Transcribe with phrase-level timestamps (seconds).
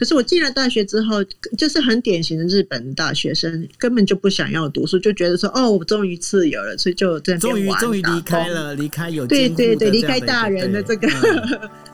[0.00, 1.22] 可是我进了大学之后，
[1.58, 11.06] 就是很典型的日本大学生，根本就不想要读书，就觉得说哦，我终于自由了，所以就在终于终于离开了，离开有对对对，离开大人的这个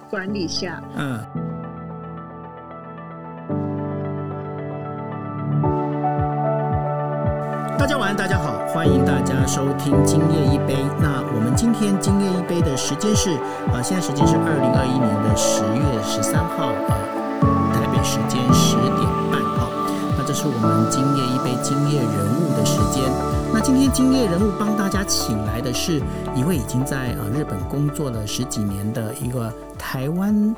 [0.08, 1.18] 管理下，嗯。
[7.76, 10.74] 大家晚安，大家好，欢迎大家收听《今夜一杯》。
[11.02, 13.30] 那我们今天《今夜一杯》的时间是
[13.72, 16.72] 呃，现在时间是二零二一年的十月十三号
[18.06, 19.02] 时间十点
[19.32, 19.68] 半哈。
[20.16, 22.08] 那这是我们《今夜一杯》今夜人
[22.38, 23.02] 物的时间。
[23.52, 26.00] 那今天今夜人物帮大家请来的是
[26.36, 30.54] 一位已经在呃日本工作了十几年的一个台湾。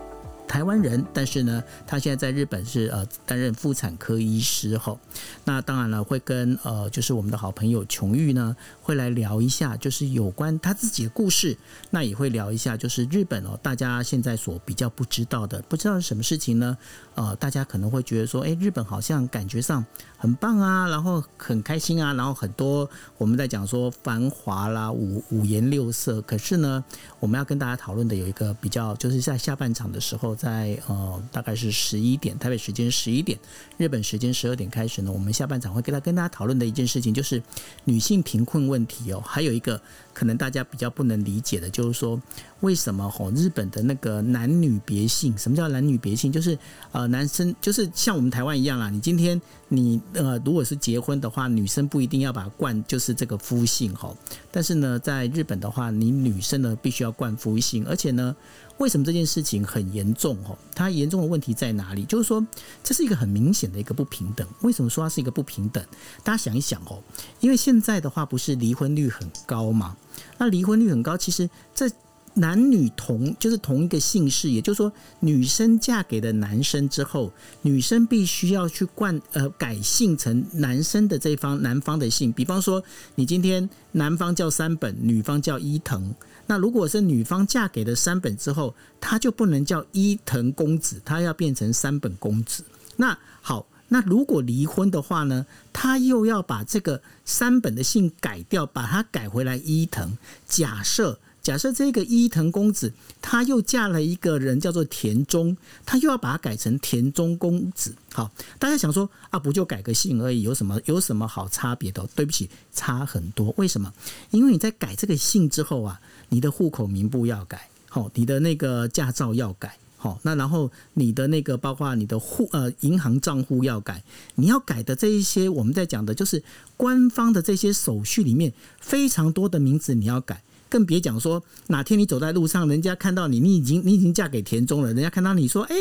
[0.47, 4.97] 台湾人，但是呢，他现在在日本是呃担任妇产科医师哈。
[5.45, 8.57] 那当然了，会跟呃就是我们的好朋友琼玉呢，
[8.89, 11.55] 会来聊一下，就是有关他自己的故事。
[11.91, 16.75] 那也会聊一下，就是日本哦，大家现在所比较不知道的，不知道是什么事情呢？
[17.15, 19.85] 呃，大家可能会觉得说，哎，日本好像感觉上
[20.17, 26.23] 很棒啊，然后很开心啊，然后很多我们在讲说繁华啦，五五颜六色。
[26.23, 26.83] 可是呢，
[27.21, 30.35] 我们要跟大家讨论的有一个比较，就是在下半场的时候。
[30.39, 33.37] 在呃，大概是十一点，台北时间十一点，
[33.77, 35.11] 日本时间十二点开始呢。
[35.11, 37.43] 我们下半场会跟他跟大家讨论的一件事情，就是
[37.85, 39.21] 女性贫困问问题哦。
[39.27, 39.81] 还有一个
[40.15, 42.21] 可能大家比较不能理解的，就是说
[42.61, 45.37] 为什么吼日本的那个男女别姓？
[45.37, 46.31] 什么叫男女别姓？
[46.31, 46.57] 就是
[46.93, 48.89] 呃，男生就是像我们台湾一样啊。
[48.89, 54.17] 你今天你呃，如果是结婚的话，女生不一定要把冠就是这个夫姓吼。
[54.53, 58.37] 但是呢，在日本的话，你女生呢必须要冠夫姓，而且呢。
[58.79, 60.37] 为什么这件事情很严重？
[60.45, 62.05] 哦，它严重的问题在哪里？
[62.05, 62.45] 就是说，
[62.83, 64.47] 这是一个很明显的一个不平等。
[64.63, 65.85] 为什么说它是一个不平等？
[66.25, 67.03] 大家想一想哦，
[67.41, 69.97] 因为现在的话不是离婚率很高嘛？
[70.39, 71.91] 那离婚率很高，其实这。
[72.39, 82.33] 男女同就是同一个姓氏，也就是说，女生嫁给了男生之后，女生必须要去冠呃改姓成男生的这方男方的姓。
[82.33, 82.81] 比方说，
[83.17, 86.15] 你今天男方叫三本，女方叫伊藤。
[86.47, 92.65] 那如果是女方嫁给了三本之后，她就不能叫伊藤公子，她要变成三本公子。
[92.97, 100.17] 那好，那如果离婚的话呢，她又要把这个三本的姓改掉，把它改回来伊藤。
[100.47, 101.19] 假设。
[101.49, 102.93] 假设这个伊藤公子，
[103.23, 107.95] 他又嫁了一个人叫做田中，他又要把它改成田中公子。
[108.13, 112.07] 好，大家想说啊，不就改个姓而已，有什么有什么好差别的？
[112.15, 113.55] 对不起，差很多。
[113.57, 113.91] 为什么？
[114.31, 115.99] 因为你在改这个姓之后啊，
[116.29, 124.05] 你的户口名簿要改，好，你的那个驾照要改，好，那然后你的那个包括你的户呃银行账户要改，
[124.35, 126.45] 你要改的这一些，我们在讲的就是
[126.77, 130.43] 官方的这些手续里面非常多的名字你要改。
[130.69, 135.75] 更别讲说哪天你走在路上，人家看到你，你已经你已经嫁给田中了，人家看到你说，哎，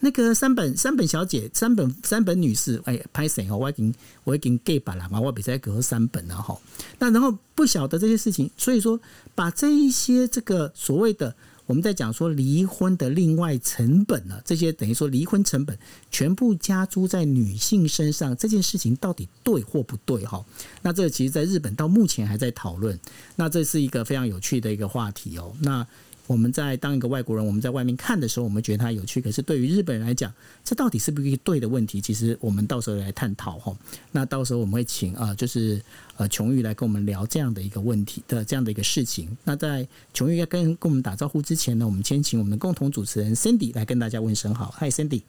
[0.00, 3.56] 那个三本三本小姐，三本三本女士，哎，拍谁哦？
[3.56, 3.94] 我已经
[4.24, 6.58] 我已经 gay 版了嘛，我比赛隔三本了哈。
[6.98, 9.00] 那然后不晓得这些事情，所以说
[9.34, 11.34] 把这一些这个所谓的。
[11.72, 15.74] 我们在讲说离婚的另外成本呢，这些等于说离婚成本
[16.10, 20.22] 全部加诸在女性身上，这件事情到底对或不对？
[20.26, 20.44] 哈，
[20.82, 23.00] 那这其实在日本到目前还在讨论，
[23.36, 25.50] 那这是一个非常有趣的一个话题哦。
[25.60, 25.86] 那
[26.26, 29.20] 我们在当一个外国人，我们在外面看的时候，我们觉得它有趣。
[29.20, 30.32] 可是对于日本人来讲，
[30.64, 32.00] 这到底是不是一个对的问题？
[32.00, 33.76] 其实我们到时候来探讨哈。
[34.10, 35.82] 那到时候我们会请啊，就是
[36.16, 39.28] 呃琼玉来跟我们聊这样的一个问题的这样的一个事情。
[39.44, 44.72] 那在琼玉要跟跟我们打招呼之前呢，我们先请我们的共同主持人 Cindy 来跟大家问声好。
[44.76, 45.22] 嗨，Cindy。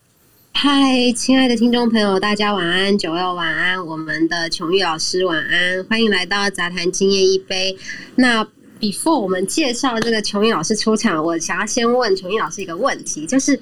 [0.55, 7.75] 嗨，亲爱的听众朋友，大家晚安，九六晚安，我们的琼玉老师晚安，欢迎来到杂谈今夜一杯。
[8.15, 8.47] 那
[8.83, 13.57] before 我们介绍这个琼英老师出场，我想要先问琼英老师一个问题，就是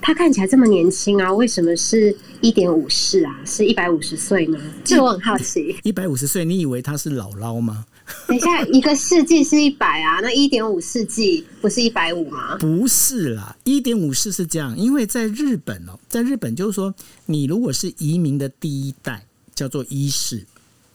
[0.00, 3.36] 他看起来这么年轻啊，为什么是一点五世啊？
[3.44, 4.60] 是一百五十岁吗？
[4.84, 5.74] 这个我很好奇。
[5.82, 7.84] 一百五十岁，你以为他是姥姥吗？
[8.28, 12.56] 等一下，一个世纪是一百啊，那一点五世纪不是一百五吗？
[12.58, 16.94] 不是啦，一点五世是这样，因为在日本哦，在日本就是说，
[17.26, 20.46] 你如果是移民的第一代，叫做一世。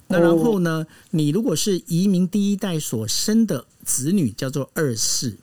[0.07, 0.85] 那然后呢？
[1.11, 5.35] 你如果是移民第一代所生的子女，叫做二世。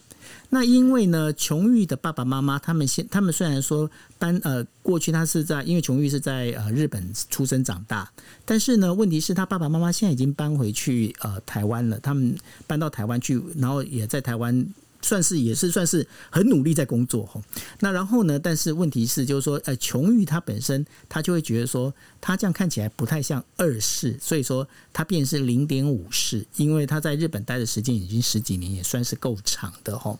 [0.51, 8.09] 那因为呢，琼玉的爸爸妈妈他们现他们虽然说搬呃过去他是在因为琼玉是在呃日本出生长大，
[8.45, 11.99] 但是呢，问题是他爸爸妈妈现在已经搬回去呃台湾了。
[12.01, 12.37] 他们
[12.67, 14.65] 搬到台湾去，然后也在台湾
[15.03, 17.41] 算是也是算是很努力在工作哈。
[17.81, 30.17] 那然后呢，但是问题是就是说，呃，琼玉他本身他就会觉得说，他这样看起来不太像二世，所以说他便是零点五世，因为他在日本待的时间已经十几年，也算是够长的哈。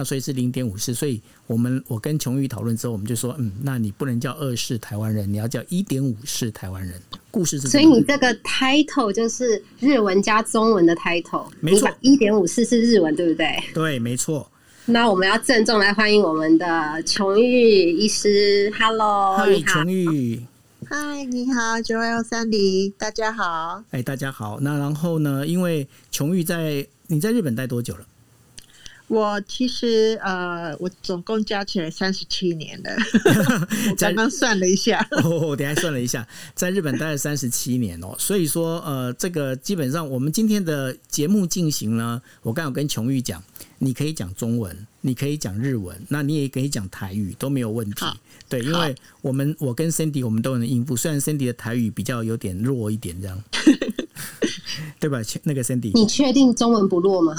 [0.00, 6.98] 那所以是零点五四，所以我们我跟琼玉讨论之后，我们就说，嗯，那你不能叫二世台湾人，你要叫一点五世台湾人。
[7.30, 13.62] 故事是，所以你这个 title 就是日文加中文的 title，没错，一点五四是日文，对不对？
[13.74, 14.50] 对，没错。
[14.86, 20.40] 那我们要郑重来欢迎我们的琼玉医师，Hello，嗨，琼玉，
[20.88, 24.60] 嗨，你好，九幺三零，大家好，哎，大家好。
[24.62, 25.46] 那然后呢？
[25.46, 28.06] 因为琼玉在你在日本待多久了？
[29.10, 32.90] 我其实呃，我总共加起来三十七年了。
[33.90, 36.24] 我刚刚算了一下，哦，等下算了一下，
[36.54, 38.14] 在日本待了三十七年哦。
[38.20, 43.42] 所以说，呃，这个基本上我们今天的节目进行呢，我刚有跟琼玉讲，
[43.78, 48.06] 你可以讲中文，你可以讲日文，那你也可以讲台语都没有问题。
[48.48, 53.42] 对，因为我们我跟 Cindy 我们都能应付，虽然 Cindy 的台语比较有点弱一点，这样。
[55.00, 55.20] 对吧？
[55.44, 57.34] 那个 Cindy，你确定中文不落吗？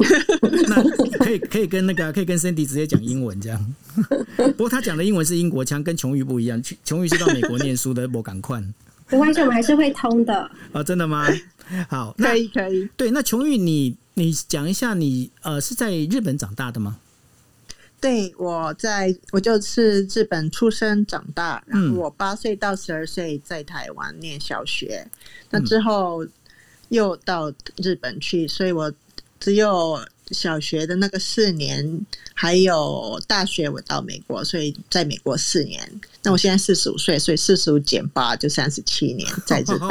[0.68, 0.82] 那
[1.18, 3.74] 可以可以跟那个可以跟 Cindy 直接讲英文这样。
[4.36, 6.62] 不过他讲的英文是英国腔，跟琼玉不一样。
[6.84, 8.62] 琼玉是到美国念书的，我赶快。
[9.08, 10.50] 没关系，我们还是会通的。
[10.72, 11.26] 啊，真的吗？
[11.88, 12.88] 好，可以可以。
[12.96, 16.98] 对，那琼玉，你你讲一下，你呃是在日本长大的吗？
[17.98, 25.06] 对，我在我就是日本出生长大，然后我八岁到十二岁在台湾念小学，
[25.50, 26.24] 那之后
[26.88, 28.92] 又到日本去，所以我
[29.38, 29.98] 只有
[30.30, 36.00] 小学的那个四年，还有大学我到美国，所以在美国四年。
[36.22, 39.90] 那我现在四十五岁，所以四十五减八就三十七年 在日本。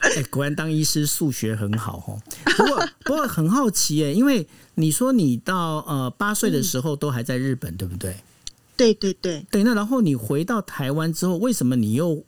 [0.00, 2.22] 哎，果然当医师数学很好哦。
[2.56, 4.46] 不过 不过很好奇哎，因为。
[4.76, 8.16] 你说你到呃八岁的时候都还在日本，对不对？
[8.76, 9.62] 对对对对。
[9.62, 12.24] 那然后你回到台湾之后，为什么你又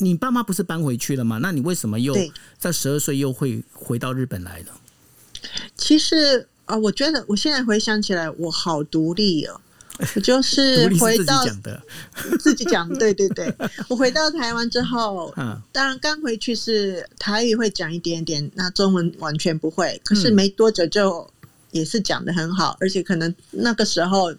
[0.00, 1.38] 你你爸妈不是搬回去了吗？
[1.40, 2.16] 那你为什么又
[2.58, 4.72] 在十二岁又会回到日本来呢？
[5.76, 9.60] 其实啊，我觉得我现在回想起来，我好独立哦。
[10.16, 11.44] 我就是回到
[12.38, 13.54] 自己讲， 对对对。
[13.88, 20.00] 我回到台湾之后，嗯，当然刚回去是台语会讲一点点，那中文完全不会。
[20.04, 21.28] 可是没多久就。
[21.72, 24.34] 也是讲的很好，而且可能那个时候，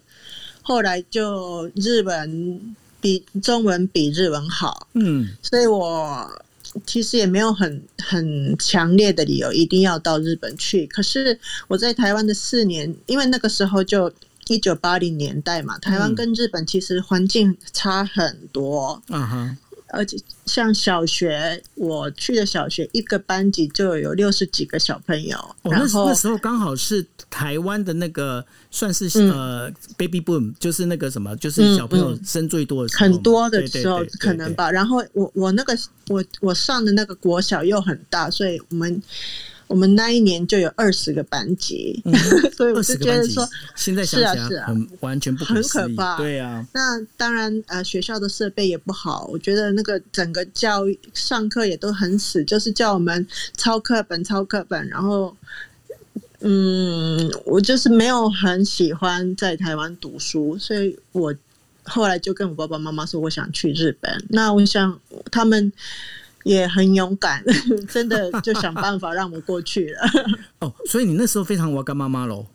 [0.60, 6.26] 后来就日文比中文比日文好，嗯，所以我
[6.86, 10.86] 其实也没有很很强烈的理由一定要到日本去。
[10.86, 11.38] 可是
[11.68, 14.10] 我在台湾的四年，因为那个时候就
[14.46, 19.58] 一九八零年代嘛，台湾跟日本其实环境差很多，嗯哼。
[19.92, 20.16] 而且
[20.46, 25.36] 像小学，我去的小学，一个班级就有六十几个小朋友。
[25.62, 34.70] 然后那时候刚好是台湾的那个算是呃 baby boom，就是那个什么，就是小朋友生最多的时候，很多的时候可能吧。
[34.70, 35.78] 然后我我那个
[36.08, 39.02] 我我上的那个国小又很大，所以我们。
[39.72, 42.02] 我们那一年就有二十个班级，
[42.54, 46.62] 所以我就觉得说，现在是啊是啊，很完全不很可怕，对啊。
[46.74, 53.26] 那当然，呃，学校的设备也不好，我觉得那个整个教育上课也都很死，就是叫我们
[53.56, 54.86] 抄课本、抄课本。
[54.88, 55.34] 然后，
[56.40, 61.34] 嗯，我就是没有很喜欢在台湾读书，所以我
[61.84, 64.22] 后来就跟我爸爸妈妈说，我想去日本。
[64.28, 65.72] 那我想他们。
[66.44, 67.42] 也很勇敢，
[67.88, 70.00] 真的就想办法让我过去了。
[70.60, 72.46] 哦，所以你那时候非常我干妈妈喽。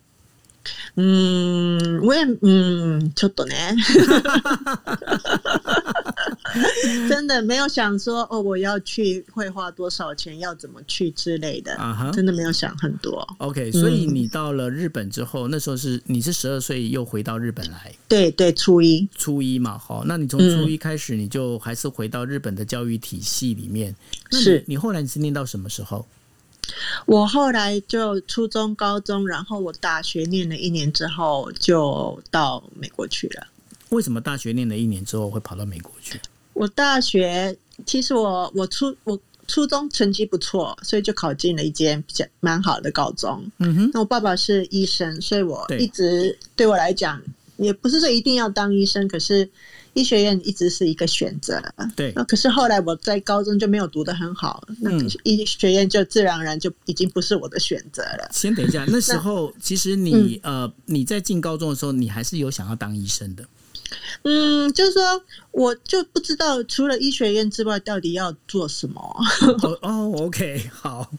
[0.95, 3.75] 嗯，我也嗯，ちょっとね，
[7.09, 13.27] 真的没有想说哦，我要去会花多少钱，要怎么去之类的啊，真的没有想很多。
[13.39, 23.93] OK，所以你到了日本之后，那时候是你是十二岁又回到日本来，对对，初一初一嘛，好，那你从初一开始你就还是回到日本的教育体系里面，
[24.31, 26.07] 是你后来你是念到什么时候？
[27.06, 33.46] 我后来就初中、高中，然后我大学念了一年之后，就到美国去了。
[33.90, 36.20] 为什么大学念了一年之后会跑到美国去？
[36.52, 37.56] 我大学
[37.86, 43.44] 其实我我初我初中成绩不错，所以就考进了一间比较蛮好的高中。
[43.58, 47.22] 嗯哼，那我爸爸是医生，所以我一直对我来讲，
[47.56, 49.48] 也不是说一定要当医生，可是。
[49.98, 51.60] 医学院一直是一个选择，
[51.96, 52.12] 对。
[52.14, 54.90] 那可是后来我在高中就没有读的很好，那
[55.24, 58.30] 医学院就自然而然就已经不是我的选择了。
[58.32, 63.44] 先等一下，那时候其实你呃你在进高中的时候，你还是有想要当医生的。
[64.22, 65.02] 嗯，就是说，
[65.50, 69.00] 我就不知道除了医学院之外，到底要做什么。
[69.82, 71.10] 哦，OK，好。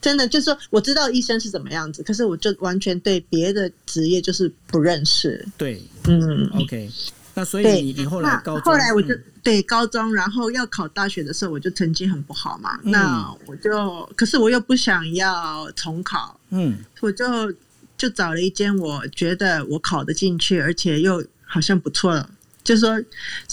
[0.00, 5.44] 真的就是说，我知道医生是怎么样子，可是我就完全对别的职业就是不认识。
[5.56, 6.88] 对，嗯，OK。
[7.38, 9.14] 那所以你你后来高后来我就
[9.44, 12.76] 对高中，然后要考大学的时候，我就成绩很不好嘛。
[12.82, 17.24] 那我就，可是我又不想要重考，嗯，我就
[17.96, 22.26] 就找了一间我觉得我考得进去，而且又好像不错。
[22.68, 23.02] 就是说，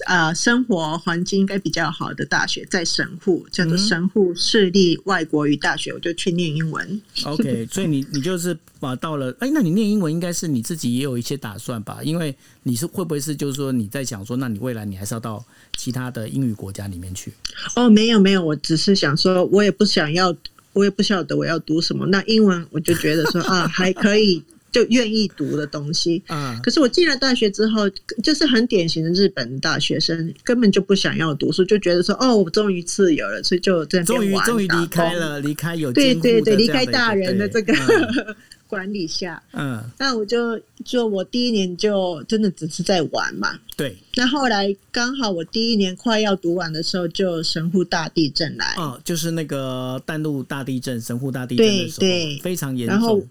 [0.07, 7.01] 呃，生活环境应该比较好的大学在神户，叫做神户市立外国语大学，我就去念英文。
[7.23, 11.99] OK， 所以你你就是把到了，哎，那你念英文应该是你自己也有一些打算吧？
[12.03, 15.41] 因为你是会不会是就是说你在想说，那你未来你还是要到
[15.77, 17.31] 其他的英语国家里面去？
[17.77, 20.35] 哦，没有没有，我只是想说，我也不想要，
[20.73, 22.05] 我也不晓得我要读什么。
[22.07, 24.43] 那英文我就觉得说啊，还可以。
[24.75, 26.59] 就愿意读的东西啊！
[26.61, 27.89] 可是我进了大学之后，
[28.21, 37.73] 就是很典型的日本大学生，根本就不想要读书，就觉得说哦，我终于自由了，所以就这样终于终于离开了，离开有对对对，离开大人的这个
[38.67, 39.41] 管理下。
[39.53, 43.57] 嗯，那我就就我第一年就真的只是在玩嘛。
[43.77, 43.95] 对。
[44.15, 48.75] 那后来刚好我第一年快要读完的时候，就神户大地震来。
[48.77, 53.25] 哦，就是那个淡路大地震，神户大地震的时候，对非常严重。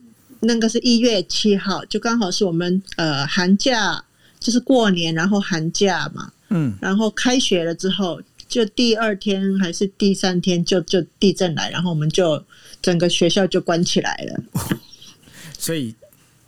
[0.44, 4.04] 那个是一月七号，就刚好是我们呃寒假，
[4.38, 12.42] 就是过年，然后寒假嘛，嗯，然后开学了之后，就第二天还是第三天就就地震来，然后我们就
[12.80, 14.78] 整个学校就关起来了。
[15.58, 15.94] 所以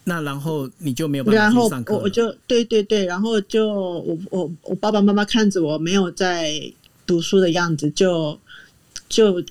[0.05, 6.53] 那然后你就没有办法然后上课，我我就对对对，然后就我我我爸爸妈妈看着我没有在
[7.07, 8.39] 读书的样子，就
[9.09, 9.43] 就。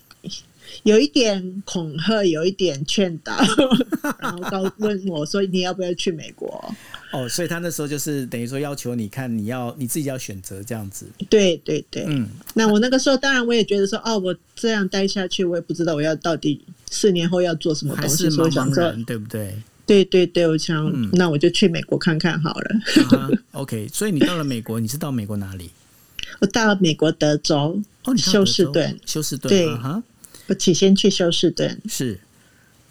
[0.83, 3.35] 有一点恐吓，有一点劝导，
[4.19, 6.73] 然后告问我说：“你要不要去美国？”
[7.11, 11.07] 哦，所以他那时候就是等于说要求你看你要你自己要选择这样子。
[11.29, 12.27] 对对对，嗯。
[12.53, 19.55] 那我那个时候当然我也觉得说，哦，我这样待下去，我也不知道我要到底四年后要做什么东西，所以想说，对不对？
[19.85, 23.31] 对对对，我想那我就去美国看看好了。
[23.51, 25.69] OK，所以你到了美国，你是到美国哪里？
[26.41, 30.03] 我到了美国德州，哦，休斯顿，休斯顿，对哈。
[30.47, 32.19] 我起先去休斯顿，是，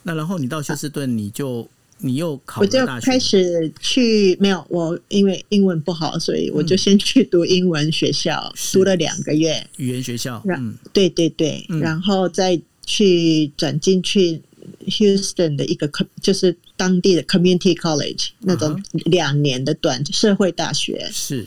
[0.03, 1.69] 那然后你到休斯顿，你就
[1.99, 9.65] 你又考我就开始去没有我，因为英文不好，所以我就先去读英文学校，读了两个月。
[9.77, 10.43] 语言学校。
[10.49, 14.43] 嗯，对对对，然后再去转进去
[14.87, 21.09] Houston 的一个就是当地的 Community College 那种两年的短社会大学。
[21.13, 21.47] 是。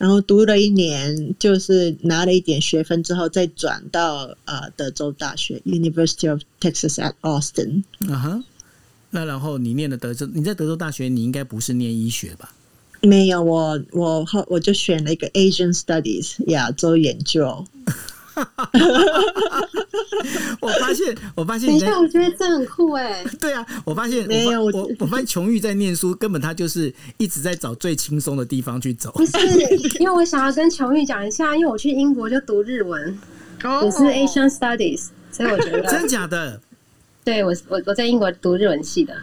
[0.00, 7.82] 然后读了一年，就是拿了一点学分之后，再转到呃德州大学 University of Texas at Austin。
[8.08, 8.44] 啊哈，
[9.10, 12.54] 那然后你念的德州，你在德州大学，你应该不是念医学吧？
[13.02, 17.66] 没有，我我后我就选了一个 Asian Studies 亚洲研究。
[20.60, 23.24] 我发现，我发现，等一下，我觉得这很酷哎。
[23.40, 29.10] 对啊，我发现，没有我，我发现琼玉在念书，根本他就是一直在找最轻松的地方去走。
[29.12, 29.38] 不是，
[29.98, 33.18] 因为我想要跟琼玉讲一下，因为我去英国就读日文，
[33.82, 36.60] 也是 Asian Studies，所以我觉得 真假的。
[37.24, 39.14] 对我，我我在英国读日文系的。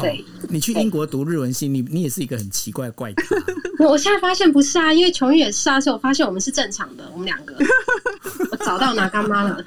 [0.00, 3.24] 对，你去英国读日文系，你你也是一个很奇怪怪咖。
[3.84, 7.56] 我现在发现不是啊，因为琼玉也是啊，所以我发现我们是正常的，我们两个。
[8.50, 9.64] 我找到哪干妈了，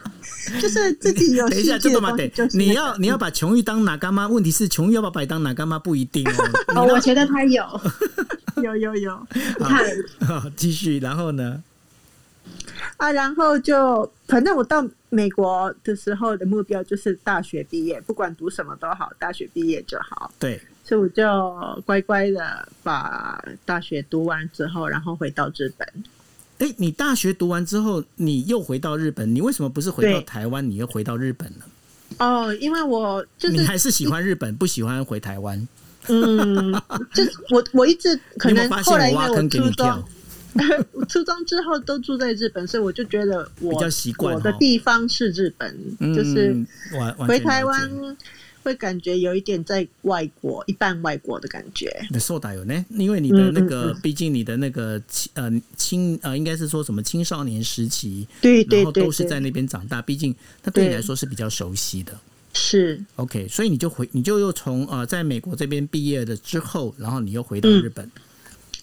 [0.62, 1.50] 就是自己有。
[1.50, 6.24] 等一下，这个嘛，对，你要你要把琼玉当哪干妈，问题是琼玉要不要把你当哪干妈不一定
[6.76, 6.84] 哦。
[6.94, 7.64] 我觉得他有，
[8.62, 9.28] 有有有。
[9.60, 9.84] 你看，
[10.56, 11.62] 继续，然后呢？
[12.98, 20.34] 啊，然后就反正我到美国的时候的目标就是大学毕业，不管读什么都好，大学毕业就好。
[20.40, 25.88] 对，所以我就乖乖的把大学读完之后，然后回到日本。
[26.58, 31.66] 哎，你大学读完之后，你又回到日本，你为什么不是回到台湾，你又回到日本呢？
[32.18, 35.68] 哦，因为我就是你还是喜欢日本，不喜欢回台湾。
[36.08, 36.74] 嗯，
[37.14, 40.04] 就是我我一直可能后来因为我初中。
[41.10, 45.76] 初中之后都住在日本，所以我就觉得我比较习惯我的地方是日本，
[46.14, 46.56] 就是
[47.28, 48.18] 回台湾
[48.62, 51.92] 会感觉有一点在外国一半外国的感觉。
[52.20, 55.02] 受打有呢，因为你的那个，毕竟你的那个
[55.34, 60.34] 呃青呃，应该是说什么青少年时期，对对对，都是在那边长大，毕竟
[60.64, 62.14] 那对你来说是比较熟悉的。
[62.54, 68.10] 是 OK，所以你就回，你就又从呃在美国这边毕业了之后，然后你又回到日本。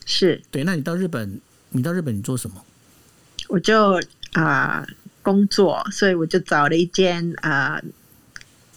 [0.04, 1.40] 是对，那你到日本。
[1.70, 2.56] 你到日本你做什么？
[3.48, 4.00] 我就
[4.32, 4.86] 啊
[5.22, 7.80] 工作，所以我就找了一间啊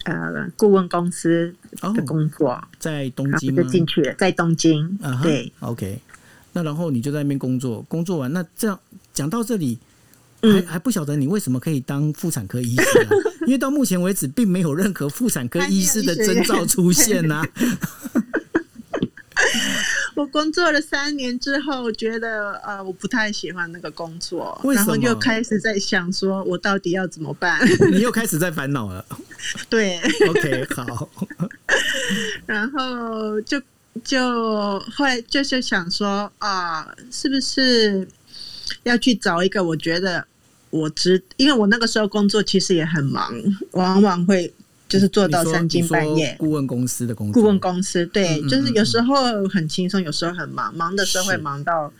[0.04, 4.98] 呃顾问公司的工作，在东京就进去了，在东京。
[5.02, 6.00] 啊对，OK。
[6.52, 8.78] 那然后你就在那边工作，工作完那这样
[9.12, 9.78] 讲到这里，
[10.42, 13.10] 还还不晓得你为什么可以当妇产科医师啊？
[13.46, 17.42] 因为到目前为止，并没有任何妇产科医师的征兆出现呐。
[20.16, 27.60] 我工作了三年之后，觉得呃，我不太喜欢那个工作，然后就开始在想，说我到底要怎么办？
[27.90, 29.04] 你又开始在烦恼了。
[29.68, 31.08] 对，OK，好。
[32.46, 33.60] 然后就
[34.04, 38.06] 就后来就是想说啊，是不是
[38.84, 40.24] 要去找一个我觉得
[40.70, 41.22] 我知？
[41.36, 43.32] 因为我那个时候工作其实也很忙，
[43.72, 44.52] 往往会。
[44.94, 47.42] 就是做到三更半夜，顾问公司的工作。
[47.42, 51.92] 顾问公司对，就是有时候很轻松，有时候很忙，忙的时候会忙到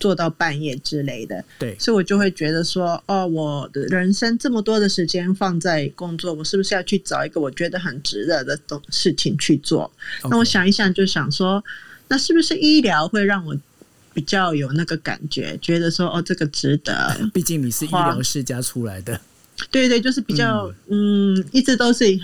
[0.00, 1.44] 做到半夜之类的。
[1.58, 9.92] 对，所以我就会觉得说，哦，我的人生这么多的时间放在工作，我是不是要去找一个我觉得很值得的东事情去做？
[10.30, 11.62] 那我想一想，就想说，
[12.08, 13.54] 那是不是医疗会让我
[14.14, 17.14] 比较有那个感觉，觉得说，哦，这个值得？
[17.34, 19.20] 毕竟你是医疗世家出来的。
[19.70, 22.18] 对对，就是比较嗯，一直都是。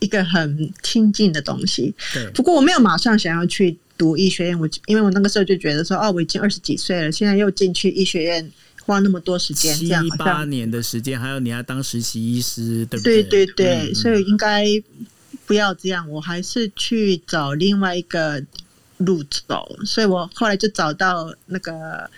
[0.00, 2.26] 一个很亲近的东西，对。
[2.32, 8.50] 不过我没有马上想要去读医学院，我因为我那个时候就觉得说，哦，我已经二十几岁了，现在又进去医学院，
[8.84, 9.88] 花那么多时间，七
[10.18, 13.22] 八年的时间，还有你要当实习医师，对不对？
[13.22, 14.66] 对对对，所以应该
[15.46, 18.42] 不要这样，我还是去找另外一个
[18.98, 19.78] 路走。
[19.84, 22.10] 所以我后来就找到那个。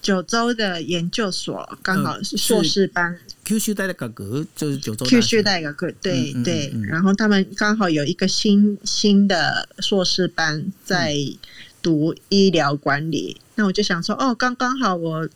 [0.00, 3.18] 九州的研究所刚好是硕士班
[3.56, 11.14] 区带的哥哥就是九州，Q 区带哥哥，对对，然后他们刚好有一个新新的硕士班在
[11.80, 15.28] 读医疗管理，那我就想说，哦，刚刚好我。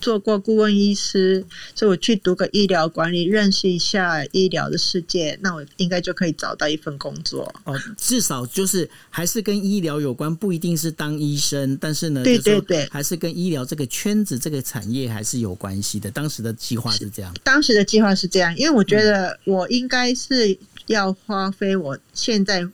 [0.00, 7.54] 做过顾问医师，所以我去读个医疗管理，认识一下医疗的世界，那我应该就可以找到一份工作。
[7.64, 16.10] 哦，至少就是还是跟医疗有关，不一定是当医生，但是呢，对对对，还是跟医疗这个圈子、这个产业还是有关系的。
[16.10, 22.68] 当时的计划是这样，当时的计划是这样，因为我觉得我应该是要花费我现在。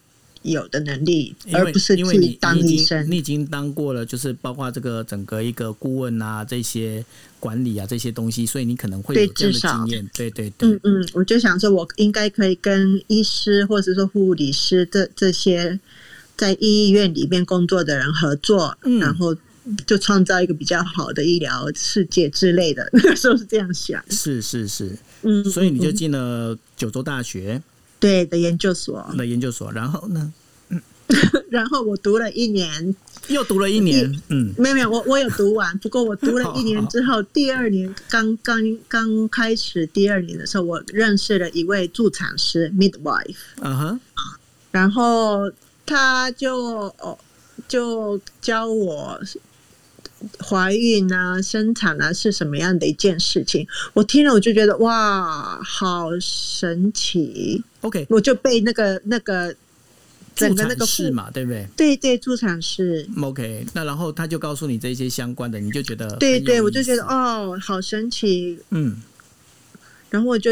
[0.53, 3.11] 有的能力，而不是因为你当医生。
[3.11, 7.05] 你已经当过了，就是包括这个整个一个顾问啊，这些
[7.41, 10.11] 管理啊这些东西，所以你可能会有这样的经验。
[10.15, 15.81] 对对对，嗯嗯，我就想说，我应该可以跟医师或者说护理师这这些
[16.37, 19.35] 在医院里面工作的人合作，然后
[19.87, 22.87] 就创造一个比较好的医疗世界之类的。
[22.93, 24.05] 那个时候是这样想。
[24.11, 27.63] 是是是，嗯，所以你就进了九州大学。
[28.01, 30.33] 对的研究所，的研究所，然后呢？
[31.51, 32.97] 然后我读了一年，
[33.29, 34.11] 又读了一年。
[34.29, 35.77] 嗯，没有没有，我我有读完。
[35.79, 43.37] 不过我读了 一年之后，第二年刚刚刚开始第二年的时候，我认识了一位助产师 midwife。
[43.61, 44.01] 嗯哼，
[44.71, 45.53] 然后
[45.85, 46.57] 他就
[46.99, 47.17] 哦
[47.69, 49.21] 就教我。
[50.39, 53.67] 怀孕啊，生产啊，是什么样的一件事情？
[53.93, 57.63] 我听了我就觉得哇，好神奇。
[57.81, 59.55] OK，我就被那个那个
[60.35, 61.67] 整个那个是嘛，对不对？
[61.77, 63.09] 对对，助产士。
[63.21, 68.59] OK，那然后他就告诉你这些相关的，你就觉得对对，我就觉得哦，好神奇。
[68.71, 68.97] 嗯，
[70.11, 70.51] 然后我就。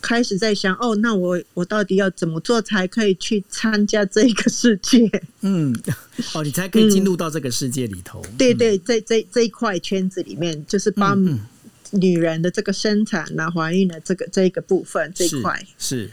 [0.00, 5.10] 开始在想哦，那我我到底要怎么做才可以去参加这一个世界？
[5.42, 5.74] 嗯，
[6.34, 8.24] 哦，你才可以进入到这个世界里头。
[8.38, 11.22] 对对，在这这一块圈子里面，就是帮
[11.90, 16.10] 女人的这个生产啊、怀孕的这个这一个部分这一块是。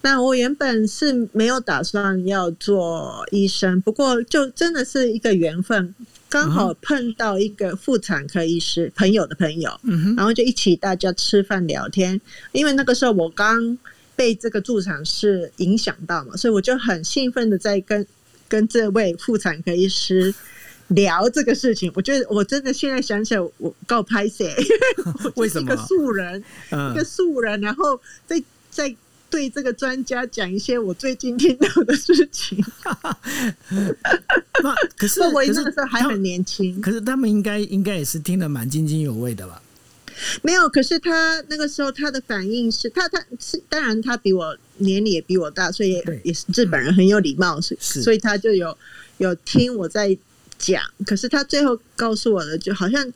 [0.00, 5.94] 那我原本是没有打算要做医生，不过就真的是一个缘分。
[6.28, 9.70] 刚好碰到一个妇产科医师朋友的朋友，
[10.16, 12.20] 然后就一起大家吃饭聊天。
[12.52, 13.78] 因为那个时候我刚
[14.14, 18.06] 被这个助产士影响到嘛，所以我就很兴奋的在跟
[18.46, 20.34] 跟这位妇产科医师
[20.88, 21.90] 聊这个事情。
[21.94, 24.54] 我觉得我真的现在想起来，我告拍谁？
[25.36, 25.72] 为什么？
[25.72, 26.44] 一个素人，
[26.92, 28.94] 一个素人，然后在在。
[29.30, 32.58] 对这个专家讲一些我最近听到的事情。
[34.62, 39.62] 那可是我那个时候还很年轻，可是他们应该应该也是听得蛮津津有味的吧？
[40.42, 48.76] 没有，可是他那个时候他的反应是他他是当然他比我年龄也比我大，所以也是日本人很有礼貌，是所以他就有
[49.18, 50.16] 有听我在
[50.58, 50.82] 讲。
[51.06, 53.12] 可是他最后告诉我的就好像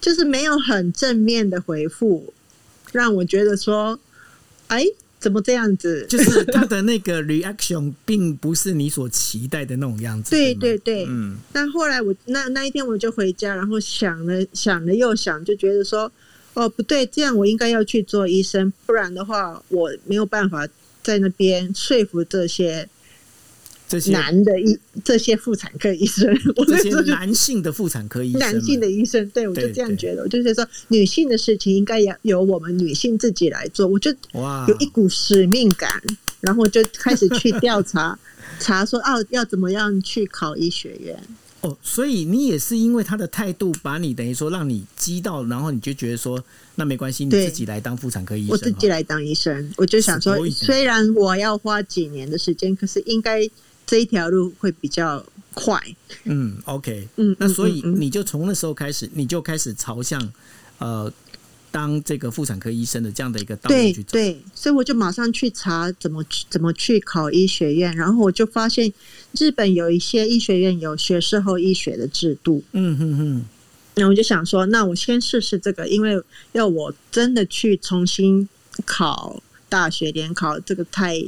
[0.00, 2.32] 就是没有很正面的回复，
[2.92, 3.98] 让我觉得说，
[4.68, 4.84] 哎。
[5.18, 6.06] 怎么这样子？
[6.08, 10.30] 就是他的那个 reaction 并不是你所期待的那种样子。
[10.36, 11.36] 对对对，嗯。
[11.52, 16.10] 但后来我那那一天我就回家，然后想了想了又想，就觉得说，
[16.54, 20.66] 哦不对，这样我应该要去做医生，不然的话我没有办法
[21.02, 22.88] 在那边说服这些
[23.88, 26.28] 这些男的医这些妇产科医生，
[26.68, 34.66] 这些男性的妇产科医生，男性的医生，对我就这样觉得，我就是说女性的事情应该要由我们女性自己来做，我就哇。
[34.68, 35.90] 有一股使命感，
[36.40, 38.18] 然后就开始去调查
[38.60, 41.18] 查说哦要怎么样去考医学院。
[41.60, 46.40] 哦，所以你也是因为他的态度，把你等于说让你激到，然后你就觉得说，
[46.76, 48.50] 那没关系，你自己来当妇产科医生。
[48.50, 53.40] 我自己来当医生，我就想说，虽然我要花几年的时间，可是应该
[53.88, 55.82] 这一条路会比较快。
[56.22, 60.32] 嗯，OK，嗯，那所以你就从那时候开始，你就开始朝向
[60.78, 61.12] 呃。
[61.70, 68.90] 当这个妇产科医生的这样的一个道路去走，对，所以我就马上去查怎么怎么去考医学院，然后我就发现
[69.38, 73.44] 日本有一些医学院有学士后医学的制度，嗯哼哼，
[73.96, 76.18] 那我就想说，那我先试试这个，因为
[76.52, 78.48] 要我真的去重新
[78.86, 81.22] 考大学联考，这个太。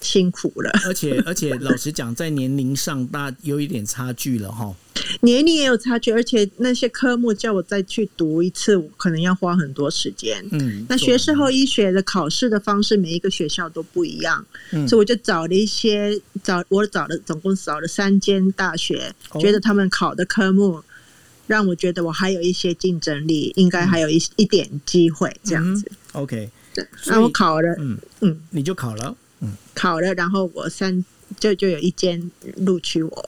[0.00, 4.74] 辛苦了，而且而且，老实讲，在年龄上大有一点差距了哈。
[5.20, 10.44] 年龄也有差距，而且那些科目叫我再去读一次，可能要花很多时间。
[10.52, 20.82] 嗯，那学士后医学的考试的方式，每一个学校都不一样，嗯所以我就找了一些找我找了总共找了三间大学，觉得他们考的科目
[21.46, 25.90] 让我觉得我还有一些竞争力，应该还有一一点机会这样子。
[26.12, 26.50] OK，
[27.06, 29.16] 那我考了，嗯嗯，你就考了。
[29.74, 31.04] 考了，然后我三
[31.38, 33.24] 就就有一间录取我，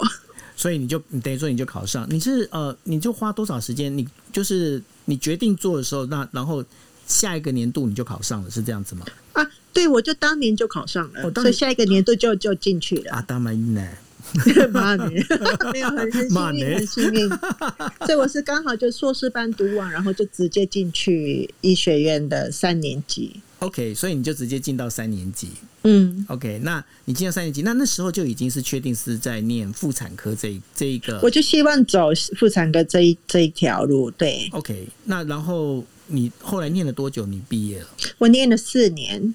[0.57, 3.97] 所以你就你等于说你就考上，你是呃，你就花多少时间？
[3.97, 6.65] 你就是你决定做的时候，那然后
[7.07, 9.07] 下一个年度你就考上了，是这样子吗？
[9.33, 13.13] 啊，对，我就当年就考上了，所以下一个年度就就进去了。
[13.13, 13.89] 啊，当然呢，
[14.73, 15.15] 骂你，
[15.73, 17.29] 没有很很幸运，很幸运，
[18.07, 23.41] 所以我是刚好就硕士班读完，然后就直接进去医学院的三年级。
[23.61, 25.49] OK，所以你就直接进到三年级。
[25.85, 31.19] 嗯，OK，那你进到三年级，那那时候就已经是确定是在念妇产科这这一个。
[31.23, 34.11] 我就希望走妇产科这一这一条路。
[34.11, 37.27] 对，OK，那然后你后来念了多久？
[37.27, 37.89] 你毕业了？
[38.19, 39.35] 我念了四年。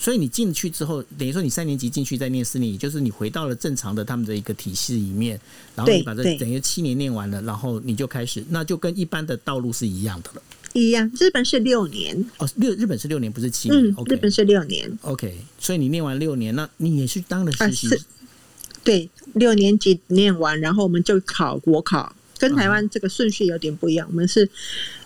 [0.00, 5.38] 所以你进去之后，等于说你三年级进去再念四年，也就是你回到了正常的他们的一个体系里面，
[5.74, 10.42] 然后你把这等于七年念完了，然后你就开始，那就跟一般的道路是一样的了。
[10.78, 13.94] 一样，日本是六年哦，六日本是六年，不是七年。
[14.06, 14.98] 日本是六年。
[15.02, 17.88] OK，所以你念完六年，那你也是当了实习。
[18.84, 24.06] 对，六年级念完，然后我们就考国考，跟台湾这个顺序有点不一样。
[24.08, 24.48] 我们是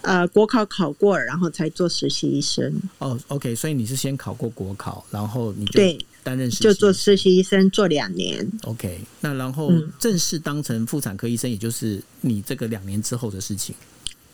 [0.03, 2.73] 呃国考考过了，然后才做实习医生。
[2.99, 5.81] 哦，OK，所以你是先考过国考，然后你就
[6.23, 8.49] 担任就做实习医生做两年。
[8.63, 13.75] OK，那然后正式当成妇产科医生，也就是你这个两年之后的事情。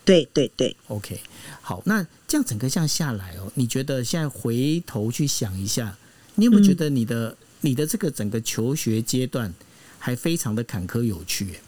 [0.08, 1.20] 对对对，OK，
[1.60, 5.98] 好，那这样整个这样下来哦，你觉得现在回头去想一下，
[6.36, 9.52] 你有没有觉得你的你的这个整个求学阶段
[9.98, 11.60] 还非常的坎坷有趣？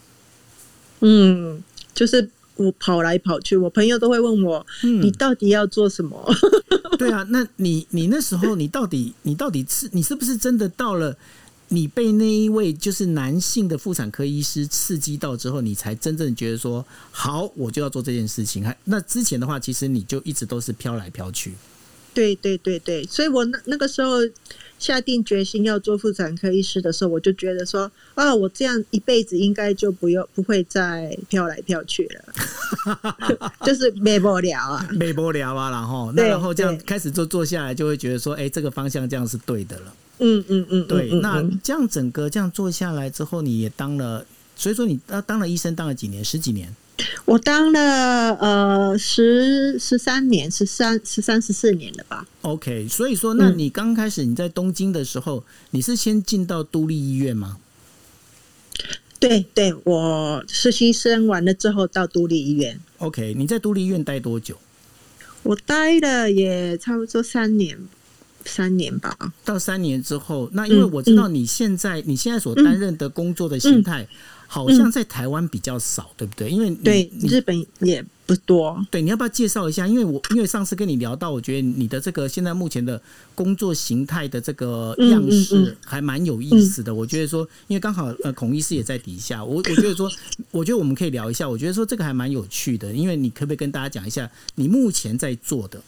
[1.00, 4.66] 嗯，就是我跑来跑去，我朋友都会问我，
[5.03, 6.35] 你到底要做什么？
[6.98, 11.14] 对啊，那你你那时候你到底你到底是你是不是真的到了？
[11.72, 18.64] 你被那一位就是男性的妇产科医师刺激到之后，你才真正觉得说好，我就要做这件事情。
[18.64, 21.54] 还那之前的话，其实你就一直都是飘来飘去。
[22.12, 24.16] 对对对对，所以我那那个时候
[24.80, 39.94] 下定决心要做妇产科医师的时候，我就觉得说啊，我这样一辈子应该就不用不会再飘来飘去了， 就是没不了啊，没不了啊，然后那然后这样开始做做下来，就会觉得说，哎，这个方向这样是对的了。
[40.20, 46.24] 嗯嗯嗯，对，那这样整个这样做下来之后，你也当了，所以说你当当了医生当了几年？
[46.24, 46.74] 十几年？
[47.24, 57.56] 我当了呃十十三年，十三十三十四年了吧？OK，所以说，那你刚开始你在东京的时候，你是先进到都立医院吗？
[59.18, 62.78] 对对，我实习生完了之后到都立医院。
[62.98, 64.59] OK，你在都立医院待多久？
[65.42, 67.78] 我待了也差不多三年。
[68.44, 74.07] 三年吧，到三年之后，那因为我知道你现在你现在所担任的工作的形态，
[74.46, 76.50] 好像在台湾比较少，对不对？
[76.50, 78.85] 因为对日本也不多。
[78.90, 79.87] 对，你要不要介绍一下？
[79.87, 83.00] 因为我因为上次跟你聊到，我觉得你的这个现在目前的
[83.35, 86.94] 工作形态的这个样式还蛮有意思的。
[86.94, 90.11] 我觉得说，因为刚好呃孔医师也在底下，我我觉得说，
[90.50, 91.48] 我觉得我们可以聊一下。
[91.48, 95.81] 我觉得说这个还蛮有趣的，因为你可不可以跟大家讲一下你目前在做的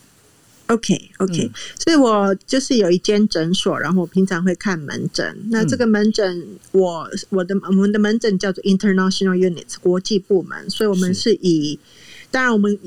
[0.66, 5.36] ？OK，OK，所以我就是有一间诊所，然后我平常会看门诊。
[5.50, 11.78] 那这个门诊，我我的我们的门诊叫做 International Units 国际部门，所以我们是以，
[12.30, 12.78] 当然我们。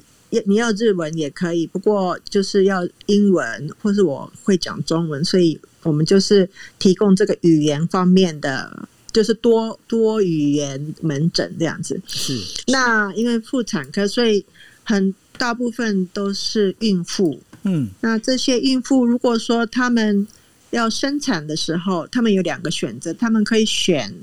[0.47, 12.01] 你要日文也可以，不过就是要英文，或是我会讲中文，所以我们就是提供这个语言方面的，就是多多语言门诊这样子。
[12.05, 12.37] 是。
[12.67, 14.43] 那因为妇产科，所以
[14.83, 17.39] 很大部分都是孕妇。
[17.65, 17.89] 嗯。
[17.99, 20.25] 那这些孕妇，如果说他们
[20.71, 24.15] 要生产的时候，他们有两个选择，他们可以选。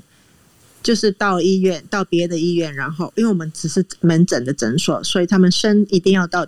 [0.81, 6.45] 就是到医院，到别的医院，然后因为我们只是门诊的诊所，所以他们生一定要到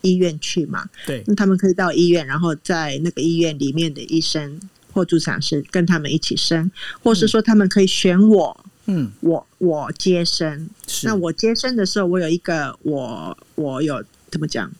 [0.00, 0.88] 医院去嘛。
[1.04, 4.58] 对，那他们可以到医院，然后在那个医院里面的医生
[4.94, 6.70] 或助产师跟他们一起生，
[7.02, 10.70] 或是说他们可以选我，嗯，我我接生。
[11.02, 14.72] 那我接生的时候，我有一个我我有怎么讲？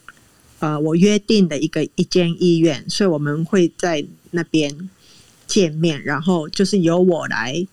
[0.59, 4.91] 呃，我约定的一个一间医院，所以我们会在那边
[5.47, 7.67] 见面，然后就是由我来。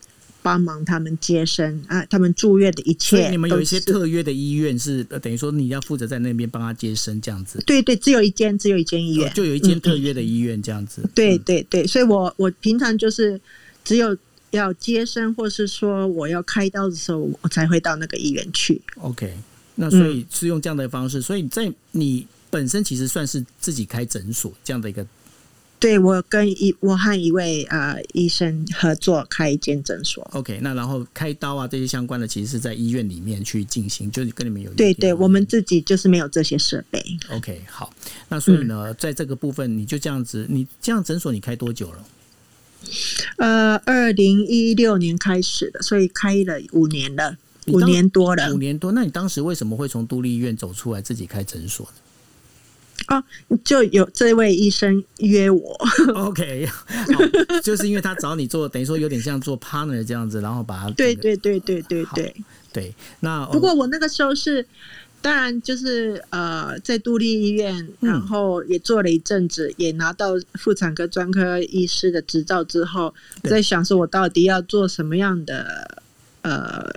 [0.46, 7.64] 帮忙他们接生啊，他们住院的一切，你们有一些特约的医院是等于说你要负责在那边帮他接生这样子。
[7.66, 11.02] 对对，只有一间，只有一间医院，就有一间特约的医院这样子。
[11.16, 13.40] 对对对，所以我我平常就是
[13.86, 14.18] 只有
[14.52, 18.82] 要接生，或是说我要开刀的时候，我才会到那个医院去。
[18.98, 19.34] OK，
[19.76, 25.04] 那所以是用这样的方式，所以在你本身其实算是自己开诊所这样的一个。
[25.80, 30.24] 对，我跟一我和一位呃医生合作开一间诊所。
[30.34, 37.04] OK，那然后开刀啊这些相关的，其实是在医院里面去进行，就是跟你们有对对，我们自己就是没有这些设备。
[37.32, 37.92] OK，好，
[38.30, 42.06] 那所以呢，在这个部分你就这样子，你这样诊所你开多久了？
[43.38, 47.36] 呃，二零一六年开始的，所以开了五年了，
[47.68, 48.94] 五年多了，五年多。
[48.94, 51.94] 那你当时为什么会从独立医院走出来自己开诊所呢？
[53.08, 53.24] 哦，
[53.64, 55.78] 就有这位医生约我。
[56.16, 56.68] OK，
[57.64, 62.36] 就是因为他找你做，等于说有点像做 partner 这样子，然后把他对对对对对对
[62.72, 62.96] 对。
[63.20, 64.66] 那不过我那个时候是，
[65.22, 73.14] 当然就是呃，在杜立医院，然后也做了一阵子，也拿到妇产科专科医师的执照之后，
[73.44, 76.02] 在想说我到底要做什么样的
[76.42, 76.90] 呃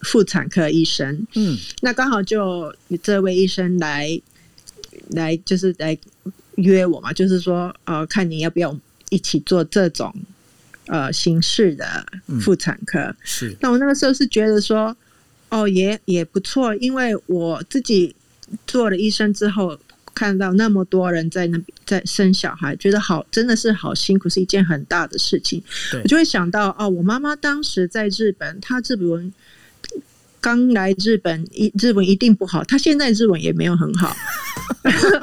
[0.00, 1.26] 妇产科医生。
[1.34, 4.20] 嗯，那刚好就这位医生来。
[5.10, 5.96] 来就是来
[6.56, 8.78] 约我嘛，就是说呃，看你要不要
[9.10, 10.14] 一起做这种
[10.86, 12.06] 呃形式的
[12.40, 13.14] 妇产科。
[13.22, 14.96] 是，那我那个时候是觉得说，
[15.48, 18.14] 哦，也也不错，因为我自己
[18.66, 19.78] 做了医生之后，
[20.14, 25.62] 看到那么多人在那在生小孩，觉得好真的是好辛苦，是一件很大的事情。
[26.02, 29.32] 我就会想到哦，我妈妈当时在日本，她日本。
[30.46, 32.62] 刚来日本，一日文一定不好。
[32.62, 34.16] 他现在日文也没有很好，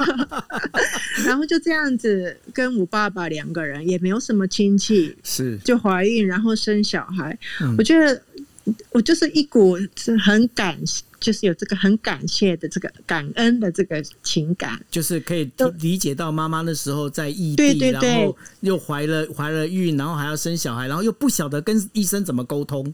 [1.25, 7.39] 然后就这样子跟我爸爸两个人，也没有什么亲戚，是就怀孕，然后生小孩。
[7.77, 8.21] 我觉得
[8.91, 10.77] 我就是一股是很感，
[11.21, 22.93] 就是有这个很感谢的这个感恩的这个情感，就是可以理解到妈妈那时候在异地，然后又怀了怀了孕，然后还要生小孩，然后又不晓得跟医生怎么沟通。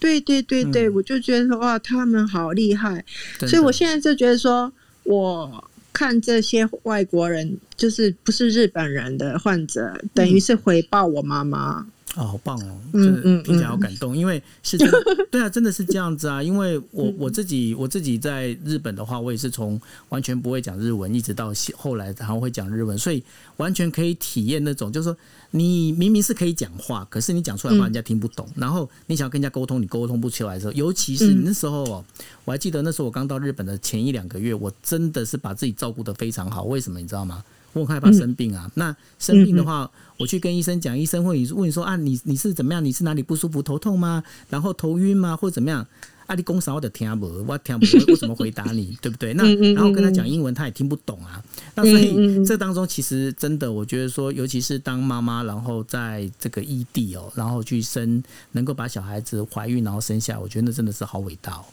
[0.00, 3.04] 对对对对，我就觉得哇，他们好厉害，
[3.46, 4.72] 所以我现在就觉得说，
[5.04, 11.86] 我看这些外国人，就是不是日本人的患者，等于是回报我妈妈。
[12.16, 12.76] 哦，好棒哦！
[12.92, 14.94] 嗯嗯，听起来好感动，因为是这样，
[15.30, 16.42] 对啊，真的是这样子啊。
[16.42, 23.22] 因为我我自己我自己在日本的话，我也是从完全不会讲日文，一直到后来然后会讲日文，所以
[23.58, 25.16] 完全可以体验那种，就是说
[25.52, 32.04] 你明明是可以讲话，可是你讲出来话人家听不懂，然后你想要跟人家沟通，你沟通不出来的时候，尤其是那时候哦，
[32.44, 36.64] 我还记得那时候我刚到日本的前一两个月，我真的是把自己照顾的非常好。
[36.64, 37.42] 为什么你知道吗？
[37.72, 38.68] 我很害怕生病啊！
[38.74, 42.84] 那生病的话，我去跟医生讲，医生会问你说啊，你你是怎么样？
[42.84, 43.62] 你是哪里不舒服？
[43.62, 44.24] 头痛吗？
[44.48, 45.36] 然后头晕吗？
[45.36, 45.86] 或者怎么样？
[46.30, 47.26] 啊，你公啥我的听不？
[47.44, 48.96] 我听不，我怎么回答你？
[49.02, 49.34] 对不对？
[49.34, 49.42] 那
[49.74, 51.42] 然后跟他讲英文，他也听不懂啊。
[51.74, 61.64] 那所以这当中其实真的，我觉得说，尤其是当妈妈，然后在这个异地哦，然后去生，能够把小孩子怀孕然后生下，我觉得那真的是好伟大哦。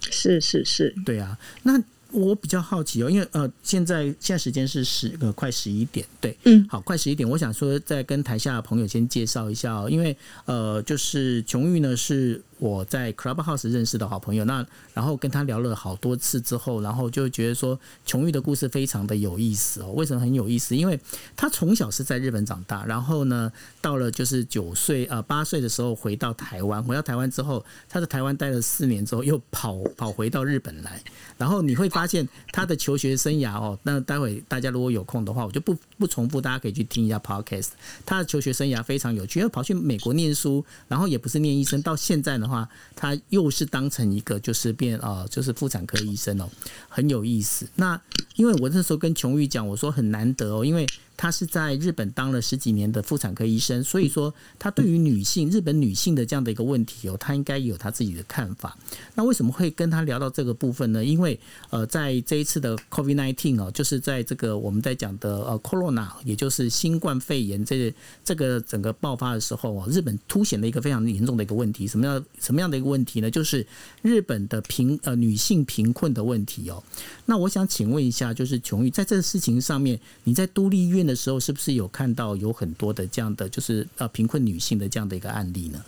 [0.00, 1.78] 是是是，对啊，那。
[2.16, 12.40] 我比较好奇哦，因为呃，现在现在时间是十呃快十一点，对，嗯，好，快十一点，我想说再跟台下的朋友先介绍一下哦，因为呃，就是琼玉呢是。
[12.64, 19.92] 我在 Clubhouse 认识的好朋友，那然后跟他聊了好多次之后，然后就觉得说琼玉的故事非常的有意思哦。
[19.92, 20.74] 为什么很有意思？
[20.74, 20.98] 因为
[21.36, 23.52] 他从小是在日本长大，然后呢，
[23.84, 30.98] 到了就是九岁呃八岁的时候回到台湾，回到台湾之后，他在台湾待了四年之后，又跑跑回到日本来。
[31.36, 37.72] 然后你会发现他的求学生涯哦，那待会大家如果有空的话，我就不不重复，大家可以去听一下 Podcast。
[38.06, 42.66] 他的求学生涯非常有趣，因为跑去美国念书，然后也不是念医生，到现在的话。
[42.96, 46.48] 他又是当成一个就是变啊，就是妇产科医生哦，
[46.88, 47.68] 很有意思。
[47.74, 48.00] 那
[48.36, 50.86] 因为我那时候跟琼玉讲，我说很难得哦，因为。
[51.16, 58.76] 他是在日本当了十几年的妇产科医生，所以说他对于女性、日本女性的这样的一个问题哦，他应该有他自己的看法。
[59.14, 61.04] 那为什么会跟他聊到这个部分呢？
[61.04, 61.38] 因为
[61.70, 73.30] 呃，在这一次的 COVID nineteen 哦，就是在这个我们在讲的呃 Corona，也就是新冠肺炎这这个整个爆发的时候哦，日本凸显了一个非常严重的一个问题，什么样什么样的一个问题呢？
[73.30, 73.66] 就是
[74.02, 76.82] 日本的贫呃女性贫困的问题哦。
[77.26, 81.04] 那我想请问一下，就是琼玉在这个事情上面，你在都立医院。
[81.04, 85.84] 的时候，是不是有看到有很多的这样的，就是呃贫困女性的这样的一个案例呢？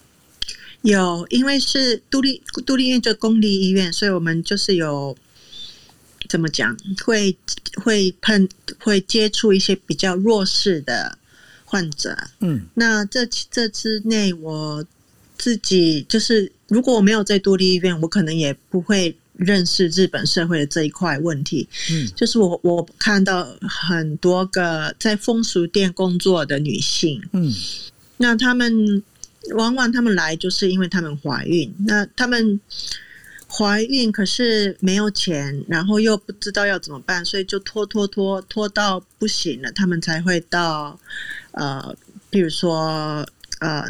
[0.82, 5.16] 有，因为是都立都立医院就公立医院，所以我们就是有
[6.28, 7.34] 怎么讲，会
[7.82, 8.46] 会碰
[8.78, 11.16] 会接触一些比较弱势的
[11.64, 12.14] 患者。
[12.40, 14.84] 嗯，那这这之内，我
[15.38, 19.16] 自己就是如果我没有在都立医院，我可能也不会。
[19.36, 27.52] 认识日本社会的这一块问题，嗯，就是我我看到很多个在风俗店工作的女性，嗯，
[28.16, 29.02] 那他们
[29.54, 32.60] 往往他们来就是因为他们怀孕，那他们
[33.48, 40.98] 怀孕可是没有钱，然后又不知道要怎么办，所以就拖拖拖拖到不行了，他们才会到
[41.52, 41.94] 呃，
[42.30, 43.26] 比如说
[43.60, 43.84] 呃。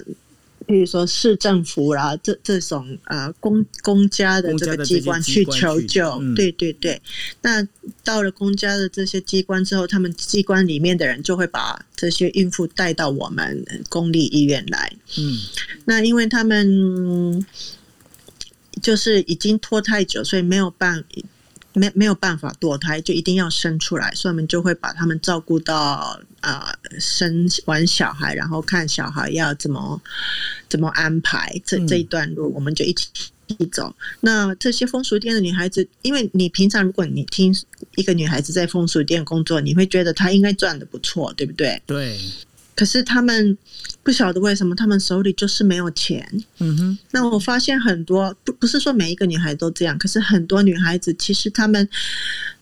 [0.67, 7.01] 比如说市政府啦，这这种呃公公家的这个机关去求救，对对对。
[7.43, 7.67] 那
[8.03, 14.93] 到了公家的这些机关之后，他们机关里面的人就会把这些孕妇带到我们公立医院来。
[15.19, 15.39] 嗯，
[15.85, 17.47] 那因为他们
[18.83, 21.05] 就是已经拖太久，所以没有办。
[21.77, 30.01] 没没有办法堕胎，就一定要生出来，所以我们就会把他们照顾到啊，生完小孩，然后看小孩要怎么
[30.71, 33.07] 怎么安排这这一段路，我们就一起
[33.71, 33.95] 走。
[34.21, 37.55] 那这些风俗店的女孩子，因为你平常如果你听
[37.97, 41.81] 一个女孩子在风俗店工作，你会觉得她应该赚的不错，对不对？
[41.87, 42.19] 对。
[42.77, 43.57] 可是他们
[44.03, 46.25] 不晓得为什么他们手里就是没有钱。
[46.59, 46.99] 嗯哼。
[47.11, 51.89] 那我发现很多不不是说每一个女孩都这样，可是很多女孩子其实她们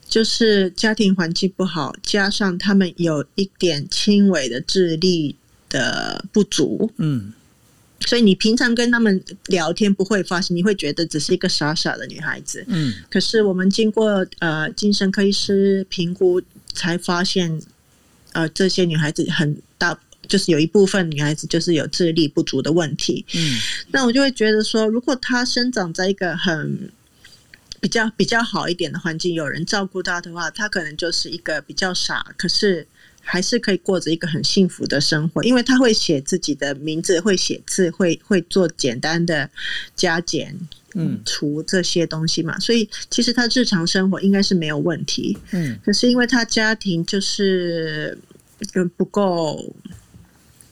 [0.09, 5.35] 就是家庭环境不好，加上他们有一点轻微的智力
[5.69, 6.91] 的不足。
[6.99, 7.33] 嗯。
[8.07, 12.63] 所以你平常跟他们聊天不会发现，你会觉得只是一个傻傻的女孩子。
[12.69, 12.93] 嗯。
[13.11, 16.41] 可是我们经过呃精神科医师评估，
[16.73, 17.61] 才发现
[18.33, 19.65] 呃这些女孩子很大。
[20.29, 23.59] 就是有一部分女孩子就是有智力不足的问题，嗯，
[23.91, 26.91] 那我就会觉得说，如果她生长在一个很
[27.81, 32.87] 比较比较好一点的环境，有人照顾她的话，她可能就是一个比较傻，可是
[33.21, 39.49] 还是可以过着一个很幸福的生活，因为她会写自己的名字，会写字，会会做简单的
[39.95, 40.59] 加减、
[40.95, 41.21] 嗯。
[41.27, 48.17] 除这些东西嘛，所以其实她日常生活应该是没有问题，嗯，可是因为她家庭就是
[48.97, 49.75] 不够。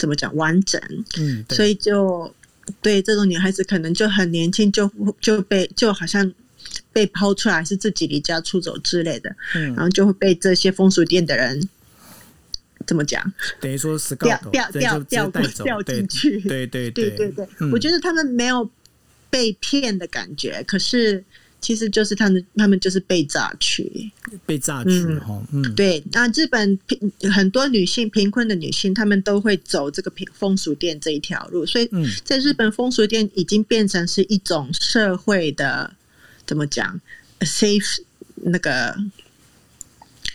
[0.03, 0.83] 怎么讲完整？
[1.17, 2.35] 嗯，所以就
[2.81, 6.29] 对这种女孩子，可能就很年轻，就就被就好像
[6.93, 11.69] 被抛出来，是自己离家出走之类的，嗯，然后就会被这些风俗店的人
[12.85, 13.33] 怎么讲？
[13.61, 18.69] 等于说是掉掉掉掉掉进去，对对对对对对，我觉得他们没有
[19.31, 21.25] 被骗的感觉，可是。
[21.62, 24.12] 其实就是他们，他们就是被榨取，
[24.46, 25.42] 被榨取哈。
[25.52, 26.04] 嗯，对。
[26.12, 26.80] 那日本
[27.34, 31.90] 很多女性贫困的女性，她们都会走这个风风俗店这一条路，所以
[32.24, 35.94] 在日本风俗店已经变成是一种社会的
[36.46, 37.02] 怎么讲？
[37.42, 38.00] safe
[38.36, 38.96] 那个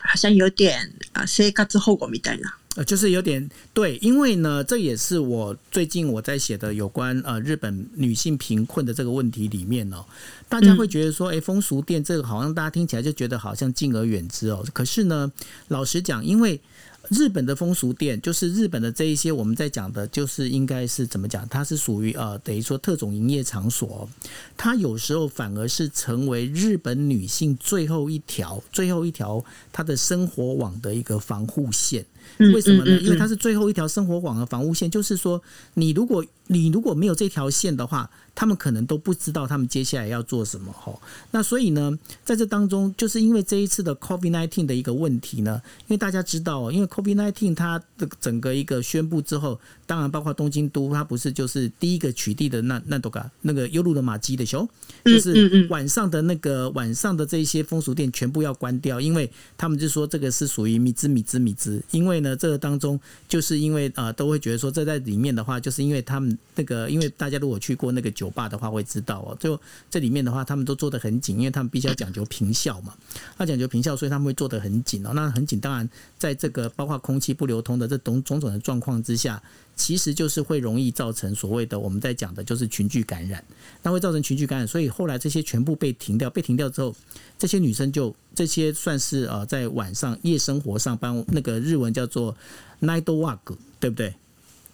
[0.00, 2.52] 好像有点啊生活后果みたいな。
[2.77, 10.05] 呃，就是有点对，因为呢，这也是我最近我在写的有关呃日本女性贫困的这个问题里面哦，
[10.47, 15.31] 大家会觉得说，哎，风俗店这个好像大家听起来就觉得好像敬而远之哦，可是呢，
[15.69, 16.61] 老实讲，因为。
[17.09, 21.47] 日本的风俗店就是日本的这一些我们在讲的，就是应该是怎么讲？
[21.47, 24.09] 它是属于呃，等于说特种营业场所。
[24.57, 32.05] 它有时候反而是成为日本女性最后一条、最后一条她的生活网的一个防护线。
[32.37, 32.99] 为什么呢？
[33.01, 35.41] 因为它是最后一条生活网和防护线，就是说，
[35.73, 38.09] 你如果你如果没有这条线的话。
[38.39, 40.93] 他们可能都不知道他们接下来要做什么哈，
[41.31, 54.69] 那所以呢，在这当中，就是因为这一次的 COVID nineteen 的一个问题呢，因为大家知道，因为 COVID nineteen 它的整个一个宣布之后，当然包括东京都，它不是就是第一个取缔的那那多个那个优路的马基的熊，
[55.03, 69.59] 就是晚上的那个晚上的这些风俗店全部要关掉，因为他们就说这个是属于米兹米兹米兹，因为呢，这个当中就是因为啊，都会觉得说这在里面的话，就是因为他们那个，因为大家如果去过那个酒吧的话，会知道哦，就
[69.89, 72.93] 这里面的话，他们都做的很紧，因为他们必须要讲究平效嘛。
[73.37, 75.11] 那讲究平效，所以他们会做的很紧哦。
[75.13, 79.41] 那很紧，当然在这个包括空气不流通的这种种种的状况之下，
[79.77, 83.41] 其实就是会容易造成所谓的我们在讲的就是群聚感染，
[83.83, 84.67] 那会造成群聚感染。
[84.67, 86.93] 所以后来这些全部被停掉，被停掉之后，
[87.37, 92.35] 这些女生就这些算是呃在晚上夜生活上班，那个日文叫做
[92.81, 93.39] night walk，
[93.79, 94.13] 对不对？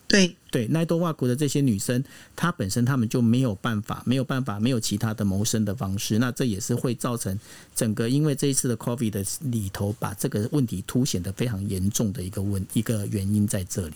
[0.05, 2.03] 对对，奈多瓦谷的这些女生，
[2.35, 6.19] 她本身她们就没有办法，没有办法，没有其他的谋生的方式。
[6.19, 7.39] 那这也是会造成
[7.73, 13.95] 整个因为这一次的 COVID 的里头，把这个问题凸显的非常严重的一个问一个原因在这里。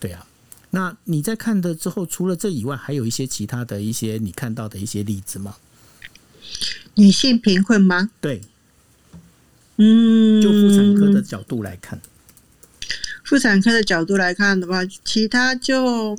[0.00, 0.26] 对啊，
[0.74, 5.56] 那你在看的之后，除了这以外，还有一些其他的一些你看到的一些例子吗？
[6.94, 8.10] 女性贫困吗？
[8.20, 8.40] 对，
[9.76, 12.00] 嗯，就妇产科的角度来看。
[13.24, 16.18] 妇产科的角度来看的话，其他就，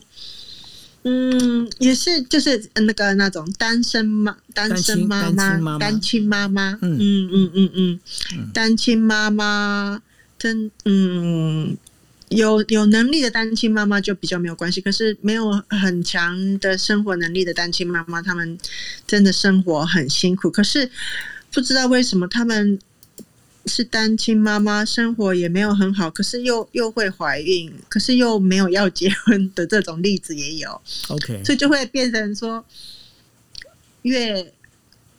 [1.03, 7.99] 嗯，也是就是那个那种单身妈、单身妈妈、单亲妈妈，嗯嗯嗯嗯。
[8.35, 10.01] 嗯，单亲妈妈
[10.37, 11.75] 真嗯
[12.35, 18.57] 有有能力的单亲妈妈就比较没有关系，可是没有很强的生活能力的单亲妈妈，他们
[19.07, 20.89] 真的生活很辛苦，可是
[21.51, 22.79] 不知道为什么他们。
[23.65, 30.81] 是单亲妈妈，生活也没有很好，可是又又会怀孕，可是又没有要结婚的这种例子也有。
[31.07, 32.65] OK，所以就会变成说，
[34.01, 34.51] 越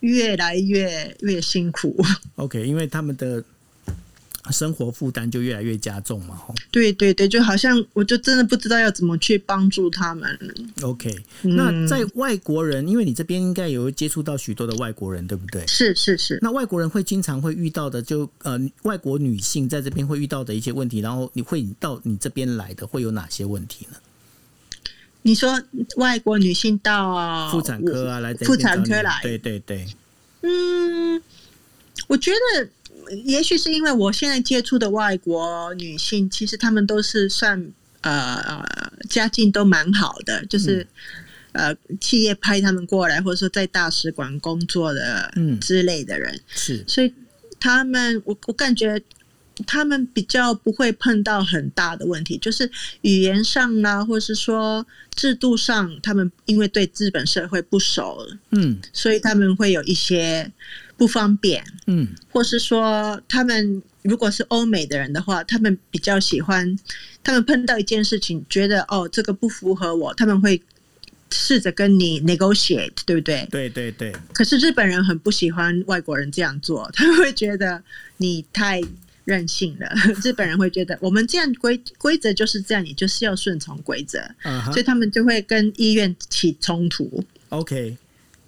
[0.01, 1.97] 越来越越辛苦。
[2.37, 3.43] OK，因为他们的。
[4.53, 6.55] 生活负担就越来越加重嘛，吼。
[6.71, 10.39] 对对对，就好像我就真的不知道要怎么去帮助他们。
[10.83, 15.67] OK，那在外国人，因为你这边应该有接触到许多的外国人，对不对？
[15.67, 16.39] 是是是。
[16.43, 23.97] 那外国人会经常会遇到的，就呃，外国女性在这边会遇到的一些问题，然后你会到你这边来的会有哪些问题呢？
[25.23, 25.59] 你说
[25.97, 29.87] 外国女性到妇产科啊，来妇产科来，对对对。
[30.43, 31.23] 嗯，
[32.09, 32.69] 我觉得。
[33.25, 38.65] 也许是因为我现在接触的外国女性，其实她们都是算呃
[39.09, 40.87] 家境都蛮好的，就是
[41.53, 45.59] 呃企业派他们过来，或者说在大使馆工作的嗯。
[45.61, 46.41] 之类的人。
[46.49, 47.13] 是，所以
[47.59, 49.01] 他们我我感觉
[49.67, 52.71] 他们比较不会碰到很大的问题，就是
[53.03, 60.51] 语言上呢，或是说制度上，他们因为对日本社会不熟，嗯，所以他们会有一些。
[60.97, 66.79] 不方便，嗯，或是说他们如果是欧美的人的话，他们比较喜欢，
[67.25, 70.63] 他们碰到一件事情，觉得哦这个不符合我，他们会
[71.33, 73.45] 试着跟你 negotiate，对不对？
[73.51, 74.15] 对对对。
[74.33, 77.83] 可是日本人很不喜欢外国人这样做， 他们会觉得
[78.19, 78.81] 你太
[79.25, 79.89] 任性了。
[80.23, 84.21] 日本人会觉得我们这样规规则就是这样，你就是要顺从规则，
[84.73, 87.25] 所以他们就会跟医院起冲突。
[87.51, 87.97] OK。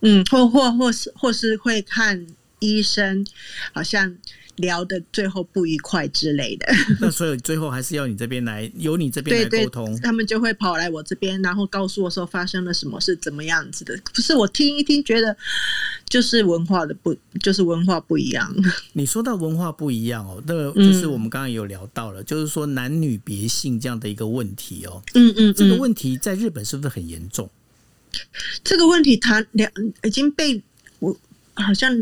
[0.02, 2.26] 嗯，或或或是或是会看
[2.58, 3.26] 医生，
[3.72, 4.14] 好像
[4.57, 6.66] 聊的最后不愉快之类的。
[7.00, 10.00] 那所以最后还是要你这边来，由你这边来沟通。
[10.00, 13.98] 他们就会跑来我这边，然后告诉我说发生了什么，是怎么样子的。
[14.14, 15.36] 不是我听一听，觉得
[16.09, 18.54] 就是文化的不，就是文化不一样。
[18.94, 25.02] 你说到文化不一样哦，那个就是我们刚刚有聊到了，就是说男女别性这样的一个问题哦。
[25.14, 27.50] 嗯嗯，这个问题在日本是不是很严重？
[28.64, 29.70] 这个问题谈两
[30.02, 30.62] 已经被
[31.00, 31.14] 我
[31.52, 31.94] 好像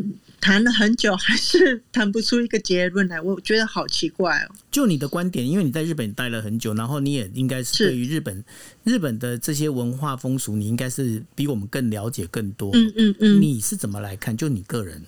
[0.45, 3.19] 谈了很久，还是谈不出一个结论来。
[3.19, 4.55] 我觉得好奇怪哦。
[4.71, 8.45] 就你的观点，因为你在日本待了很久，然后你也应该是对于日本
[8.83, 12.71] 日本的这些文化风俗，你应该是比我们更了解更多。
[12.75, 14.37] 嗯嗯嗯，你是怎么来看？
[14.37, 15.03] 就你个人，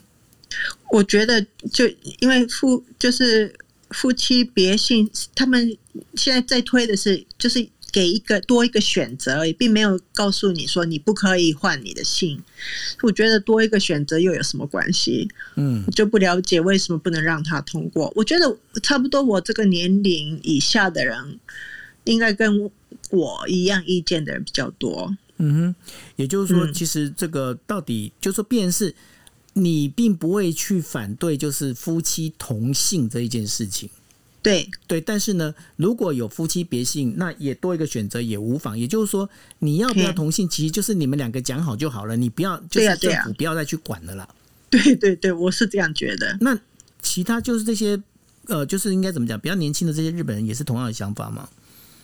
[0.90, 1.86] 我觉得就
[2.20, 3.54] 因为夫就是
[3.90, 5.76] 夫妻别姓，他们
[6.14, 7.68] 现在在推的是就是。
[7.92, 12.42] 给一个多一个选择而已，并没有告诉你说你不可以换你的姓。
[13.02, 15.28] 我觉得多一个选择又有什么关系？
[15.54, 18.12] 嗯，就不了解为什么不能让他通过。
[18.14, 21.38] 我觉得差不多我这个年龄以下的人，
[22.04, 22.70] 应该跟
[23.10, 25.16] 我一样意见的人比较多。
[25.38, 25.74] 嗯哼，
[26.16, 28.94] 也就是说，其实这个到底就是说，便是
[29.52, 33.88] 你并不会去反对，就是夫妻同姓这一件事情。
[34.46, 38.78] 对对，但是呢，如果有夫妻别姓，那也多一个选择也无妨。
[38.78, 39.28] 也就是说，
[39.58, 44.28] 你要不要同姓，其实就是你们两个讲好就好了，你不要就是政府不要再去管了啦。
[44.70, 46.38] 对对对，我是这样觉得。
[46.40, 46.56] 那
[47.02, 48.00] 其他就是这些
[48.46, 49.36] 呃，就是应该怎么讲？
[49.40, 51.48] 比较年轻的这些日本人也是同样的想法吗？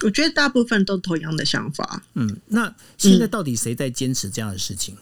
[0.01, 2.03] 我觉得大部分都同样的想法。
[2.15, 4.97] 嗯，那现在到底谁在坚持这样的事情？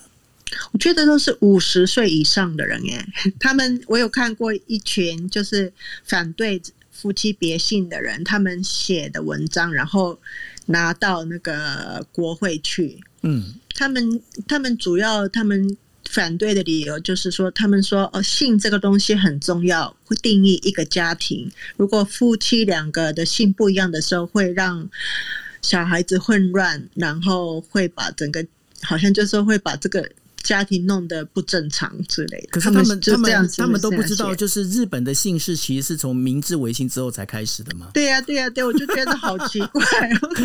[0.72, 3.02] 我觉得都是五十岁以上的人耶，
[3.40, 5.72] 他们我有看过一群就是
[6.04, 6.60] 反对。
[6.90, 10.18] 夫妻别姓的人他们写的文章，然后
[10.66, 13.00] 拿到那个国会去。
[13.22, 15.76] 嗯，他们他们主要他们
[16.10, 21.50] 反对的理由就是说，他们说哦，姓这个东西很重要，会定义一个家庭。
[21.76, 24.88] 如果夫妻两个的姓不一样的时候，会让
[25.62, 28.46] 小孩子混乱，然后会把整个
[28.82, 30.10] 好像就是说会把这个。
[30.42, 37.88] 家庭弄得不正常之类的，可是他们他们他们都不知道，就是日本的姓氏其实是从明治维新之后才开始的吗。
[37.92, 39.82] 对呀，对呀，对，我就觉得好奇怪。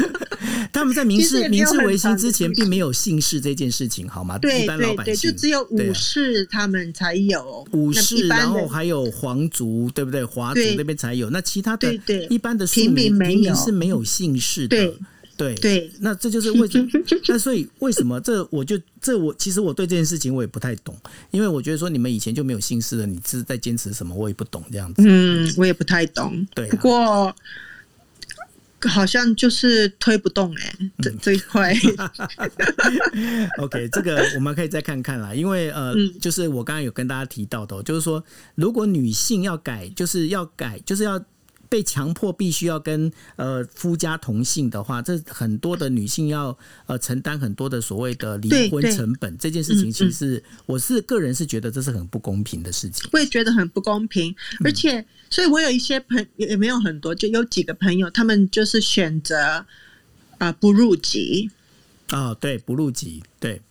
[0.74, 4.38] 他们在明治明治维新之前并没有姓氏这件事情，好吗？
[4.38, 10.26] 对对对，就只有武士他们才有武士，然后还有皇族，对不对？
[10.26, 11.94] 华族那边才有，那其他的
[12.30, 14.76] 一般的平民平民是没有姓氏的。
[14.76, 14.98] 对
[15.38, 16.90] 对对，那这就是为什么？
[17.28, 20.96] 那所以为什么这我就这我其实我对这件事情我也不太懂，
[21.32, 24.16] 因为我觉得说你们以前就没有心思了，你是在坚持什么？
[24.16, 25.04] 我也不懂这样子。
[25.06, 26.48] 嗯，我也不太懂。
[26.54, 27.36] 对，不过
[28.88, 31.76] 好像就是推不动哎，这这一块。
[33.60, 38.24] OK，这个我们可以再看看啦，因为呃，就是我刚刚有跟大家提到的，就是说
[38.56, 41.22] 如果女性要改，就是要改，就是要。
[41.70, 49.38] 被强迫必须要跟呃夫家同姓的话，这很多的女性要呃承担很多的所谓的离婚成本。
[49.38, 53.10] 这件事情其实我是个人是觉得这是很不公平的事情。
[53.14, 59.66] 我也觉得很不公平，而且所以我有一些朋也没有很多，就有几个朋友，他们就是选择
[60.38, 61.50] 啊不入籍
[62.10, 63.62] 啊，对，不入籍，对，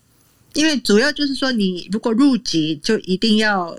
[0.55, 3.79] 因为主要就是说你如果入籍就一定要。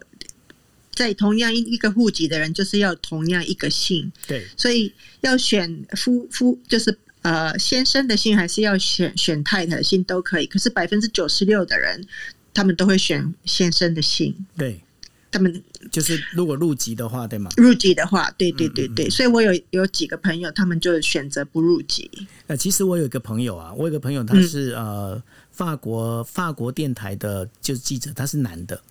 [0.95, 4.11] 在同样一一个户籍的人，就是要同样一个姓。
[4.25, 4.91] 对，所以
[5.21, 10.47] 要选夫夫，就是呃先生的姓，还是要选选太太的姓都可以。
[10.47, 12.07] 可是百分之九十六的人，
[12.53, 14.33] 他们都会选先生的姓。
[14.57, 14.81] 对，
[15.29, 17.51] 他们就是如果入籍的话，对吗？
[17.57, 19.09] 入籍的话，对对对对。
[19.09, 22.09] 所以我有有几个朋友，他们就选择不入籍。
[22.47, 25.21] 呃，其实我有一个朋友啊，我有一个朋友，他是呃
[25.51, 28.81] 法国法国电台的，就是记者，他是男的。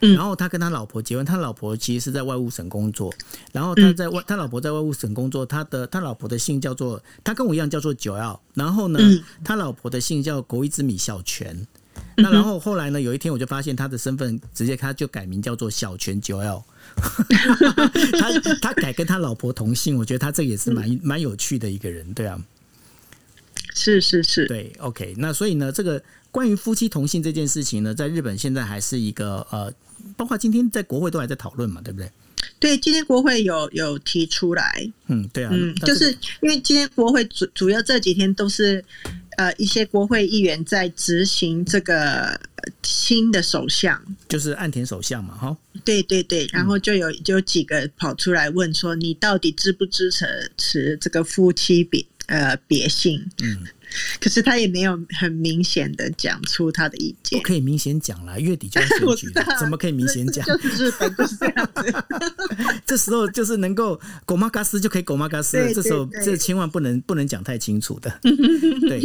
[0.00, 3.12] 然后他跟他老婆结婚，他老婆其实是在外务省工作。
[3.52, 8.40] 然后他在外，他老婆在外务省工作，他的他老婆的姓叫做，他跟我一样叫做九耀。
[8.54, 8.98] 然后呢，
[9.42, 11.66] 他老婆的姓叫国一之米小泉。
[12.16, 16.62] 那然后后来呢，有一天我就发现他的身份直接他就改名叫做小泉九 L，。
[18.20, 22.40] 他他改跟他老婆同姓，我觉得他这也是蛮蛮有趣的一个人，对啊。
[23.74, 25.16] 是是是，对，OK。
[25.18, 29.72] 那所以呢，这个关于夫妻同姓这件事情呢，在日本现在还是一个呃。
[30.18, 32.10] 包括今天在国会都还在讨论嘛，对不对？
[32.58, 36.10] 对，今天国会有有提出来，嗯，对啊，嗯，就是
[36.40, 38.84] 因为今天国会主主要这几天都是
[39.36, 42.40] 呃一些国会议员在执行这个
[42.82, 53.24] 新的首相，就是岸田首相嘛，哈，对对对，然后就有就有几个跑出来问说，你到底支不支持持这个夫妻别呃别姓？
[53.42, 53.66] 嗯。
[54.20, 60.44] 可是他也没有很明显的讲出他的意见，不可以明显讲了，月底就要 选举，怎么可以明显讲？
[60.46, 62.04] 就是日本就是这样子。
[62.84, 68.10] 这时候就是能够狗妈嘎斯就可以狗妈嘎斯，这时候这千万不能不能讲太清楚的。
[68.22, 69.02] 对，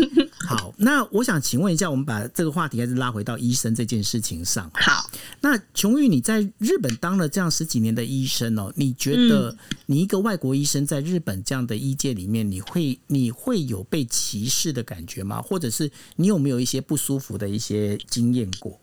[0.48, 4.70] 好，那我想请问一下，我们把这个话题还是拉回到医生这件事情上。
[4.74, 5.10] 好，
[5.42, 9.56] 那琼玉，你在日本当了这样十几年的医生哦，你觉得
[9.86, 14.73] 你一个外国医生在日本这样的医界里面，你会你会有被歧视？
[14.74, 15.42] 的感觉吗？
[15.42, 18.80] 或者是你有没有一些不舒服的一些经验过？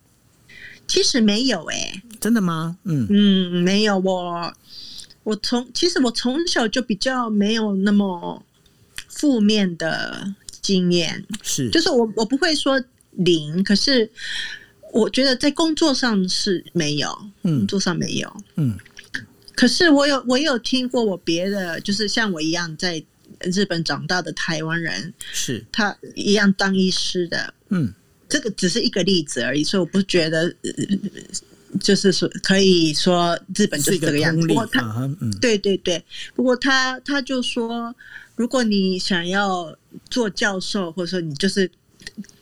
[0.86, 2.78] 其实没有哎，真的吗？
[2.84, 3.99] 嗯嗯，没有。
[3.99, 4.53] 我
[5.22, 8.43] 我从其实我从小就比较没有那么
[9.09, 12.82] 负面的经验，是就是我我不会说
[13.12, 14.11] 零，可是
[14.93, 17.09] 我觉得在工作上是没有，
[17.43, 18.76] 嗯工作上没有，嗯。
[19.55, 23.05] 可是我有我有听过我别的，就是像我一样在。
[23.53, 27.93] 日本长大的台湾人是他一样当医师的，嗯，
[28.28, 30.55] 这个只是一个例子而已，所以我不觉得
[31.80, 34.47] 就是说可以说日本就是这个样子。
[34.47, 34.80] 不过他，
[35.20, 37.95] 嗯，对对对，不过他他就说，
[38.36, 39.76] 如果你想要
[40.09, 41.70] 做教授，或者说你就是。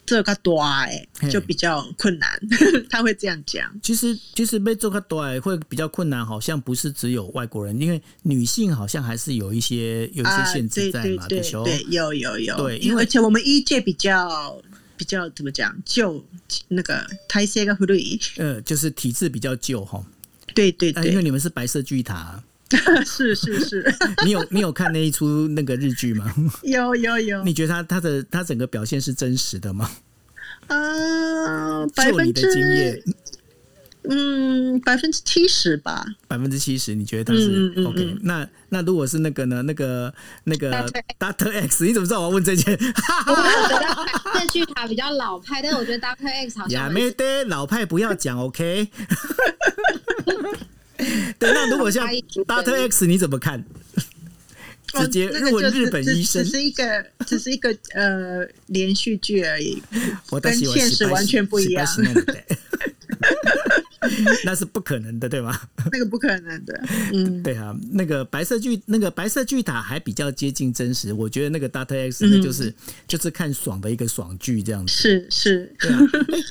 [0.09, 2.29] 这个多哎，就比较困难。
[2.89, 3.71] 他会这样讲。
[3.83, 11.27] 其实，其实被做个多哎会比较困难，好像不是只有外国人，因为女性好像还是有一些有一些限制在嘛。
[11.29, 12.57] 对对，有有有。
[12.57, 14.61] 对，因为而且我们医界比较
[14.97, 16.25] 比较怎么讲，旧
[16.69, 17.95] 那个胎些个 f l
[18.39, 20.03] 呃，就是体质比较旧哈。
[20.55, 22.43] 对对对，因为你们是白色巨塔。
[23.07, 23.95] 是 是是，
[24.25, 26.33] 你有你有看那一出那个日剧吗？
[26.63, 27.43] 有有有。
[27.45, 29.91] 你觉得他他的他整个表现是真实的吗？
[30.69, 33.03] 啊，百分之
[34.11, 36.05] 嗯，百分之七十吧。
[36.27, 38.17] 百分之七十，你觉得他是 OK？
[38.23, 39.61] 那那如果是那个呢？
[39.63, 40.13] 那个
[40.45, 40.71] 那个
[41.19, 42.73] Doctor X，你怎么知道我要问这件？
[42.75, 43.35] 我
[43.69, 48.89] 觉得白色巨塔比较老派，但是我觉得 Doctor X 好像没得老派，不要讲 OK。
[51.39, 52.07] 对，那如果像
[52.47, 53.65] Doctor X，你怎么看？
[54.95, 59.83] 直接问日本医生，只是一个，只是一个呃连续剧而已，
[60.41, 61.87] 跟现实完全不一样。
[64.45, 65.59] 那是不可能的，对吗？
[65.93, 71.13] 那个不可能的，嗯， 对啊，那个白色巨那个白色巨塔还比较接近真实。
[71.13, 72.73] 我觉得那个 Data X 那就是
[73.07, 74.93] 就是看爽的一个爽剧这样子。
[74.93, 76.01] 是是，对啊。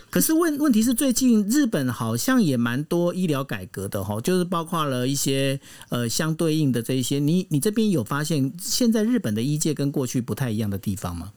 [0.10, 5.60] 可是问问题是，最近日本好像也蛮多医疗改革的哈，就是包括了一些
[5.90, 7.20] 呃相对应的这一些。
[7.20, 11.32] 你你这边有发现现在日本的医界跟过去不太一样的地方吗？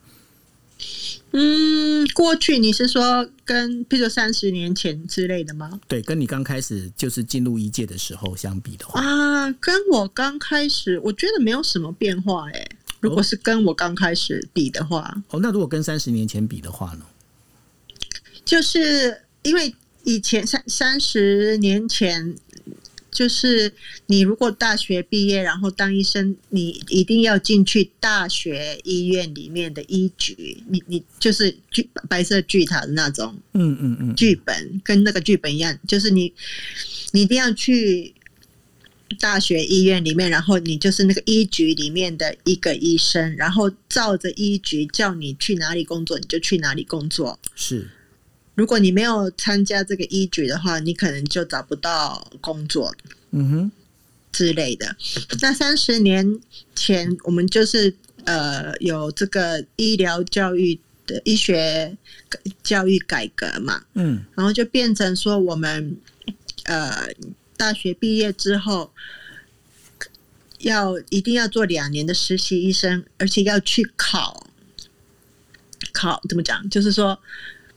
[1.33, 5.81] 嗯，过去你是说跟，譬如三十年前之类的吗？
[5.87, 12.68] 对，跟你刚开始就是进入一届的时候相比的话啊，跟我刚开始，我觉得没有什么变化哎。
[13.01, 17.07] 如果是跟我刚开始比的话，哦，那如果跟三十年前比的话呢？
[18.45, 19.74] 就是因为
[20.05, 22.37] 以前三三十年前。
[23.11, 23.72] 就是
[24.06, 30.62] 你如果大学毕业，然后当医生，你一定要进去大学医院里面的医局。
[30.68, 36.32] 你你就是剧白色巨塔的那种，嗯嗯嗯，剧本跟那个剧本一样，就是你
[37.12, 38.14] 你一定要去
[39.18, 47.38] 大学医院里面，然后你就是那个医局里面的一个医生，然后照着医局叫你去哪里工作，你就去哪里工作。
[47.54, 47.88] 是。
[48.61, 52.94] 如果你没有参加这个医局的话，你可能就找不到工作，
[53.30, 53.72] 嗯哼
[54.30, 54.94] 之类的。
[55.40, 56.38] 那三十年
[56.74, 57.96] 前，我们就是
[58.26, 61.96] 呃有这个医疗教育的医学
[62.62, 65.96] 教育改革嘛，嗯，然后就变成说我们
[66.64, 67.08] 呃
[67.56, 68.92] 大学毕业之后
[70.58, 74.46] 要一定要做两年的实习医生，而且要去考
[75.94, 77.18] 考怎么讲，就是说。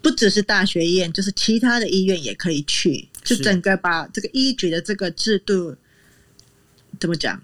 [0.03, 5.75] 不只是大学医院，就是其他的医院也可以去，就整个把这个医局的这个制度
[6.99, 7.41] 怎么讲，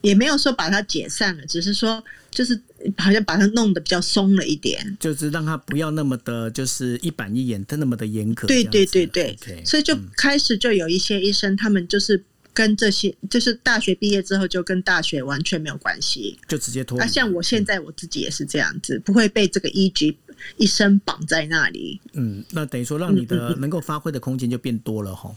[0.00, 2.58] 也没有说把它解散了，只是说就是
[2.96, 8.48] 好像把它弄得比较松了一点，就是让它不要那么的，就是一板一眼的那么的严格。
[8.48, 12.24] 对对对对，所以就开始就有一些医生，他们就是
[12.58, 16.98] 跟这些，就是大学毕业之后就跟大学完全没有关系，就直接脱。
[16.98, 20.18] 啊，像我现在我自己也是这样子，不会被这个一级。
[20.56, 25.34] 一生绑在那里，嗯，那等于说让你的能够发挥的空间就变多了哈。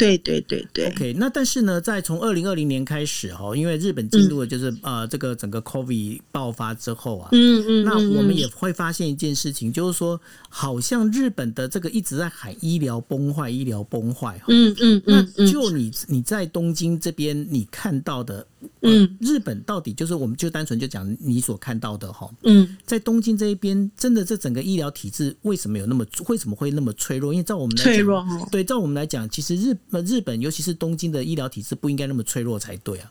[0.00, 1.12] 对对对对，OK。
[1.18, 18.46] 那但是呢，在从二零二零年开始哈，因为日本进入了就是呃这个整个 COVID 爆发之后啊，嗯嗯，那我们也会发现一件事情，就是说好像日本的这个一直在喊医疗崩坏，医疗崩坏，嗯嗯嗯，那就你你在东京这边你看到的。
[18.82, 22.30] 嗯，日本到底就是，我们就单纯就讲你所看到的哈。
[22.42, 27.32] 嗯，在东京这一边，真的这整个医疗体制为什么有那么为什么会那么脆弱？
[27.32, 33.10] 因为照我们来脆弱哦，对，照我们来讲，其实日日本尤其是东京的医疗体制不应该那么脆弱才对啊。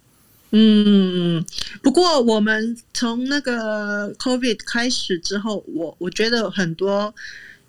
[0.51, 1.45] 嗯，
[1.83, 7.13] 不过我们从那个 COVID 开始之后，我我觉得很多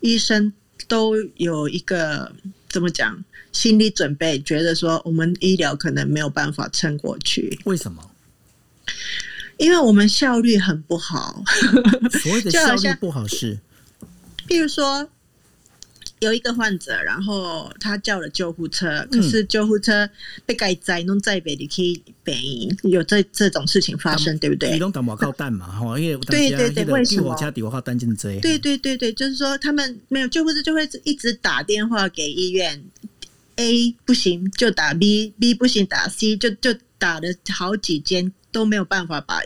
[0.01, 0.53] 医生
[0.89, 2.33] 都有一个
[2.69, 3.23] 怎么讲？
[3.53, 7.59] 心理准备，觉得说我们医疗可能没有办法撑过去。
[7.65, 8.11] 为什么？
[9.59, 11.43] 因为我们效率很不好。
[12.23, 13.59] 所谓的 效率不好是，
[14.47, 15.07] 比如说
[16.21, 20.09] 有一个患者，然后他叫了救护车，可是救护车
[20.47, 24.73] 被改载弄在北，里可以北有这这种事情发生，对不对？
[24.73, 27.35] 你拢打我靠蛋嘛， 哈，因为对对对，为什么？
[28.41, 32.83] 对对对对，就是说他们没有救护车，就会一直打电话给医院。
[33.57, 39.43] A 不行就打 B，B 不行打 C，就就打了好几间都没有办法把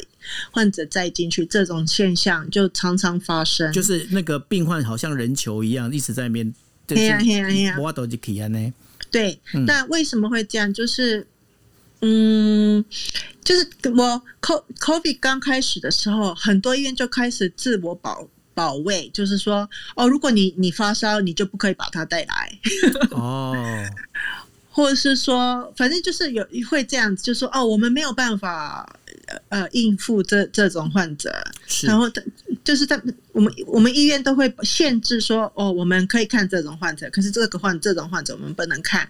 [0.52, 3.72] 患者载进去，这种现象就常常发生。
[3.72, 6.54] 就是那个病患好像人球一样，一直在那边。
[6.88, 7.76] 嘿呀嘿呀嘿呀！
[7.78, 8.72] 我都是体验呢。
[9.10, 10.72] 对，那为什么会这样？
[10.72, 11.26] 就是，
[12.00, 12.84] 嗯，
[13.42, 13.66] 就是
[13.96, 18.28] 我 COVID 刚开始的时候，很多医院就开始自我保。
[18.56, 22.58] 保卫就是说，哦，如果你你发烧，你就不可以把它带来。
[23.10, 23.52] 哦，
[24.70, 28.88] 或者是说，反正就是有会这样子，就说哦，我们没有办法
[29.48, 31.34] 呃应付这这种患者。
[31.82, 32.22] 然后他
[32.64, 33.00] 就是在
[33.32, 39.06] 我们我们医院都会限制说，哦，我们可以看这种患者，可是这个患这种患者我们不能看。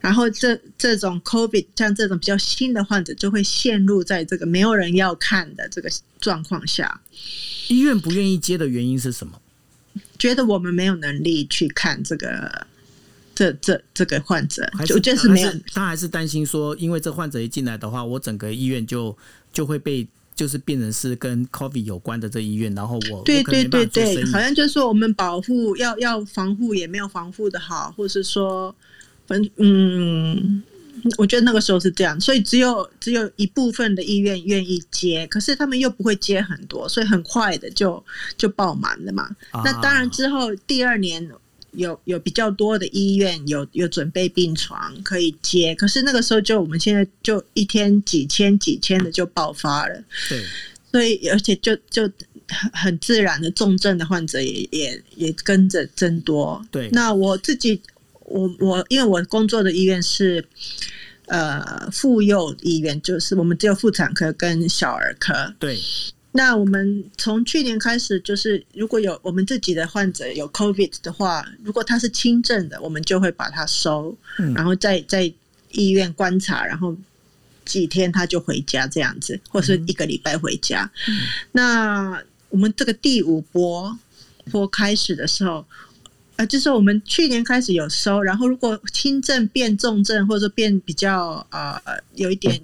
[0.00, 7.00] 然后这这种 COVID 像这种比较新的患者，就会陷入在这个没有人要看的这个状况下。
[7.68, 9.40] 医院不愿意接的原因是什么？
[10.18, 12.66] 觉得我们没有能力去看这个
[13.34, 19.16] 这这这个患者，就就是没有，他还是担心说，因为这患者一进来的话，我整个医院就
[19.54, 28.74] 就会被就是变成是跟 COVID 有关的这医院，然后我对对对对，好像就是说我们保护要要防护也没有防护的好，或是说，
[29.26, 30.62] 反正嗯，
[31.18, 38.04] 我觉得那个时候是这样，所以只有只有一部分的医院愿意接，可是他们又不会接很多，所以很快的就
[38.36, 39.28] 就爆满了嘛。
[39.64, 41.30] 那当然之后第二年。
[41.76, 50.42] 有有比较多的医院有有准备病床可以接，可是那个时候就我们现在就一天几千几千的就爆发了，对，
[50.90, 52.02] 所以而且就就
[52.48, 56.64] 很很自然的重症的患者也也也跟着增多。
[56.70, 57.80] 对，那我自己
[58.20, 60.44] 我我因为我工作的医院是
[61.26, 65.54] 呃妇幼医院，就是我们只有妇产科跟小儿科。
[65.58, 65.78] 对。
[66.36, 74.16] 那我们从去年开始，就是如果有我们自己的患者有 COVID 的话，如果他是轻症的，我们就会把他收，
[74.52, 75.32] 然后在在
[75.70, 76.96] 医院观察，然后
[77.64, 80.90] 几天他就回家这样子，或是一个礼拜回家。
[81.52, 83.96] 那我们这个第五波
[84.50, 85.64] 波开始的时候，
[86.34, 91.80] 呃，就是我们去年开始有收，然后如果轻症变重症，或者说变比较呃
[92.16, 92.60] 有一点。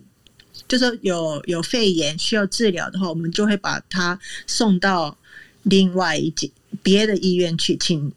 [0.71, 4.17] 就是有有肺炎需要治疗的话，我们就会把他
[4.47, 5.19] 送到
[5.65, 6.49] 另外一间
[6.81, 8.13] 别的医院去，请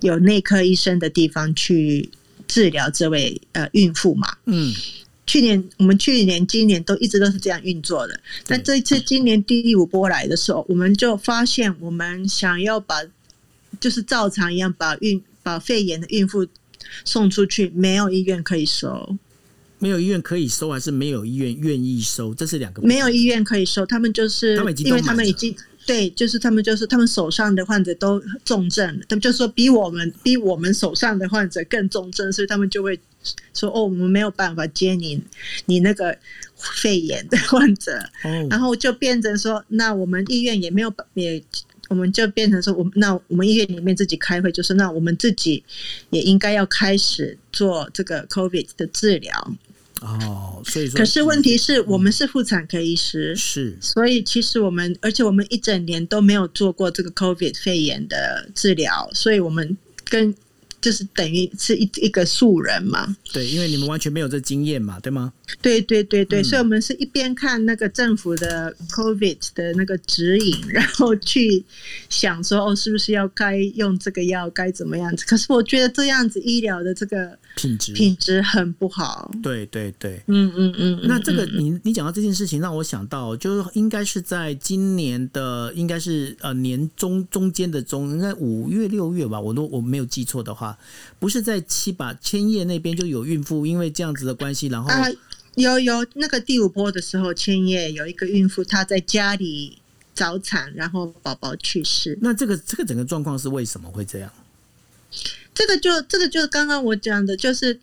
[0.00, 2.08] 有内科医生的地方去
[2.48, 4.34] 治疗这位呃孕妇嘛。
[4.46, 4.72] 嗯，
[5.26, 8.18] 去年我们去年、今年都一直都是这样运作的。
[8.46, 12.96] 但这一次今年第五波来的时候，我们就发现，我们想要把
[13.78, 16.46] 就是照常一样把孕把肺炎的孕妇
[17.04, 19.18] 送出去，没有医院可以收。
[19.84, 22.34] 没有医院可以收，还是没有医院愿意收？
[22.34, 22.80] 这是两个。
[22.80, 25.54] 没有医院可以收，他们就是因为他们已经
[25.84, 32.98] 对，就是他们就是他们手上的患者都重症了，他们就说比我们比我们手上的患者更重症，所以他们就会
[33.52, 35.22] 说哦，我们没有办法接你
[35.66, 36.16] 你那个
[36.56, 38.02] 肺炎的患者，
[38.48, 41.44] 然后就变成说，那我们医院也没有也，
[41.90, 45.62] 我们就变成说，我那我们医院里面自己开会，就是那我们自己
[46.08, 49.52] 也应该要开始做这个 COVID 的治疗。
[50.04, 60.34] 哦，所以说，可是问题是我们是妇产科医师，是，所以其实我们，而且我们一整年都没有做过这个 COVID 肺炎的治疗，所以我们跟。
[60.80, 65.32] 就是等于是一一个素人嘛，对，因为你们完全没有这经验嘛，对吗？
[65.60, 71.64] 对对对对，所以我们是一边看那个政府的 COVID 的那个指引，然后去
[72.08, 75.24] 想说哦，是不是要该用这个药，该怎么样子？
[75.26, 79.30] 可是我觉得这样子医疗的这个品质品质很不好。
[79.42, 81.00] 对对对，嗯嗯嗯。
[81.04, 90.76] 那这个你你讲到这件事情，让我想到，就是应该是在今年的，应该是呃年中中间的中，应该五月六月吧，我都我没有记错的话。
[91.18, 95.06] 不是在七把千叶那边就有孕妇，因为这样子的关系，然后啊，
[95.56, 99.78] 有有那个第五波的时候，千叶有一个孕妇，她在家里
[100.14, 102.18] 早产，然后宝宝去世。
[102.20, 104.32] 那这个这个整个状况是为什么会这样？
[105.54, 107.78] 这个就这个就是刚刚我讲的，就是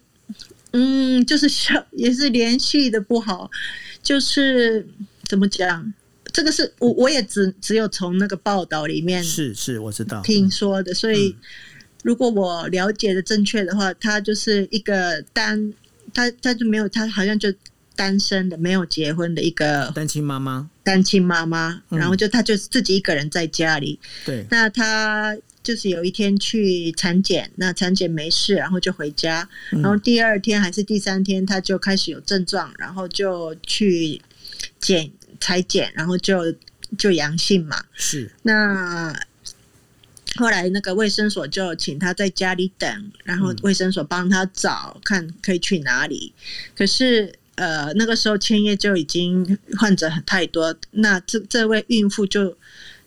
[0.72, 3.50] 嗯，就是小也是连续的不好，
[4.04, 4.86] 就是
[5.26, 5.94] 怎么讲？
[6.34, 11.36] 这个是我我也只只有从那个报道里面是是我知道听说的，所以。
[12.04, 15.72] 如果我了解的正确的话，它就是一个单，
[16.14, 17.54] 他他就没有，他好像就
[17.96, 24.00] 单身的，没有结婚的一个单亲妈妈，单亲妈妈，然后就他就自己一个人在家里。
[24.26, 34.22] 对，那他就是有一天去产检，那产检没事，然后就回家，然后第二天还是第三天，他就开始有症状，然后就去
[34.80, 36.56] 检裁检，然后就
[36.98, 37.84] 就阳性嘛。
[37.94, 39.16] 是那。
[40.40, 46.34] 后来那个卫生所就请他在家里等，然后卫生所帮他找看可以去哪里。
[46.74, 52.58] 可是呃那个时候千叶就已经患者太多，那这这位孕妇就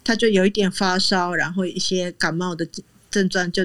[0.04, 2.68] 她就有一点发烧，然后一些感冒的
[3.10, 3.64] 症状就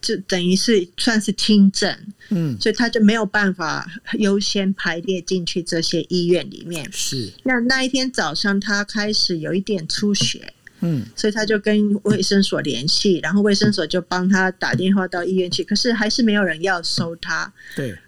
[0.00, 1.92] 就等于是算是轻症，
[2.28, 6.88] 嗯，所以她就没有办法优先排列进去这些医院里面。
[6.92, 10.54] 是那那一天早上她开始有一点出血。
[10.82, 17.52] 嗯，所以他就跟卫生所联系，然后卫生所就帮他打电话到医院去，可是还是没有人要收他。
[17.76, 17.98] 对，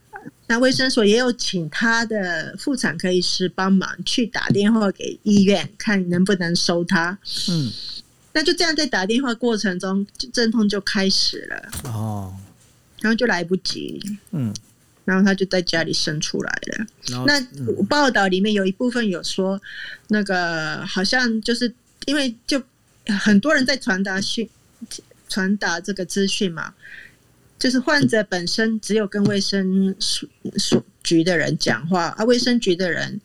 [0.46, 7.18] 那卫生所也有请他的妇产科医师帮忙去打电话给医院，看能不能收他。
[7.50, 7.70] 嗯，
[8.32, 11.90] 那就这样在打电话过程中，阵痛就开始了。
[11.90, 12.34] 哦，
[13.00, 14.00] 然后就来不及。
[14.30, 14.54] 嗯，
[15.04, 16.86] 然后他就在家里生出来了。
[17.26, 17.38] 那
[17.84, 19.60] 报道里面有一部分有说，
[20.08, 21.70] 那个好像就是。
[22.06, 22.62] 因为就
[23.20, 24.48] 很多人在传达讯
[25.28, 26.74] 传达这个资讯嘛，
[27.58, 33.20] 就是患者本身只有跟卫生署署局的人讲话，啊，卫生局的人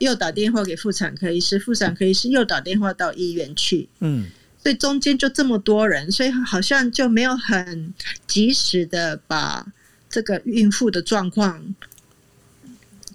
[0.00, 4.26] 又打电话给妇产科医师，妇产科医师又打电话到医院去，嗯，
[4.62, 7.92] 所以中间就这么多人，所以好像就没有很
[8.26, 9.66] 及时的把
[10.08, 11.74] 这个孕妇的状况。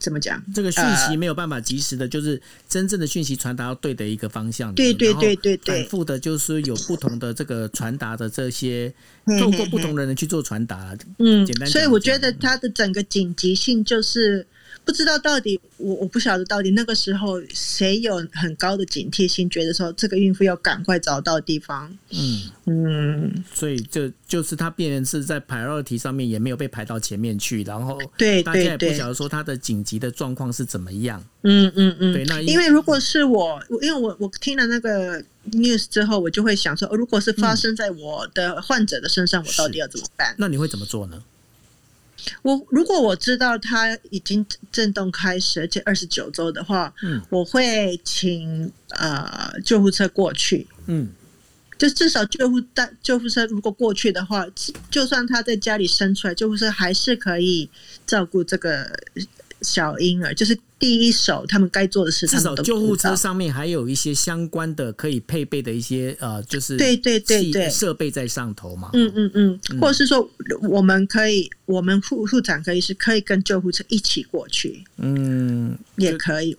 [0.03, 0.43] 怎么讲？
[0.53, 4.75] 这个讯息没有办法及时的，就是真正的讯息传达到对的一个方向。
[4.75, 8.93] 对对对对对，反复的，就是有不同的这个传达的这些，
[9.39, 10.93] 透过不同的人去做传达。
[11.19, 11.69] 嗯，简单。
[11.69, 14.45] 所以我觉得它的整个紧急性就是。
[14.85, 21.97] 不知道到底我我不晓得到底那个时候谁有很高的警惕性，觉得说这个孕妇要赶快找到地方。
[22.11, 31.23] 嗯嗯，所以就就是他病人是在排二题上面也没有被排到前面去，然后对大家也不晓得说他的紧急的状况是怎么样。
[31.43, 35.21] 嗯嗯嗯，对，那因为如果是我，因为我我听了那个
[35.51, 40.33] news 之后，我就会想说，如果是发生在我的患者的身上，我到底要怎么办？
[40.37, 41.21] 那你会怎么做呢？
[42.41, 51.09] 我如果我知道他已经震动开始，而且二十九周的话，嗯，我会请呃救护车过去，嗯，
[51.77, 54.45] 就至少救护带救护车如果过去的话，
[54.89, 57.69] 就算他在家里生出来，救护车还是可以
[58.05, 58.91] 照顾这个。
[59.63, 68.89] 小婴儿就是第一手，他们该做的事，至少救护车上面还有一些相关的可以配备的一些呃，就是对对对对设备在上头嘛。
[68.93, 70.29] 嗯嗯嗯，或者是说，
[70.63, 74.83] 我们可以，我们妇妇产科医师可以跟救护车一起过去。
[74.97, 76.55] 嗯，也可以。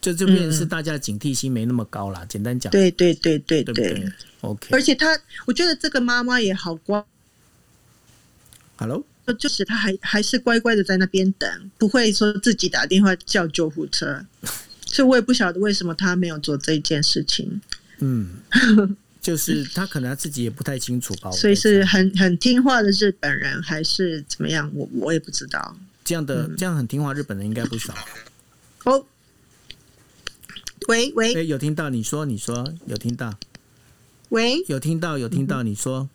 [0.00, 2.24] 就这边是大家警惕心没那么高啦。
[2.26, 4.04] 简单讲，对对对对对
[4.40, 4.68] ，OK。
[4.72, 7.04] 而且他，我觉得这个妈妈也好乖。
[8.76, 9.04] Hello。
[9.34, 14.24] 就是他还还是乖乖的在那边等，不会说自己打电话叫救护车，
[14.86, 17.60] 所以我也不晓得为什么他没有做这件事情。
[17.98, 18.38] 嗯，
[19.20, 21.30] 就是他可能他自己也不太清楚吧。
[21.32, 24.70] 所以是很很听话的日本人还是怎么样？
[24.74, 25.76] 我我也不知道。
[26.02, 27.94] 这样的这样很听话日本人应该不少。
[28.84, 29.04] 哦，
[30.88, 33.38] 喂喂，有听到你说你说有听到？
[34.30, 36.08] 喂，有听到有听到你说。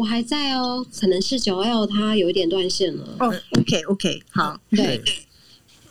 [0.00, 3.04] 我还在哦，可能是九 L 他有一点断线了。
[3.18, 3.28] 哦
[3.58, 5.04] ，OK OK，好，对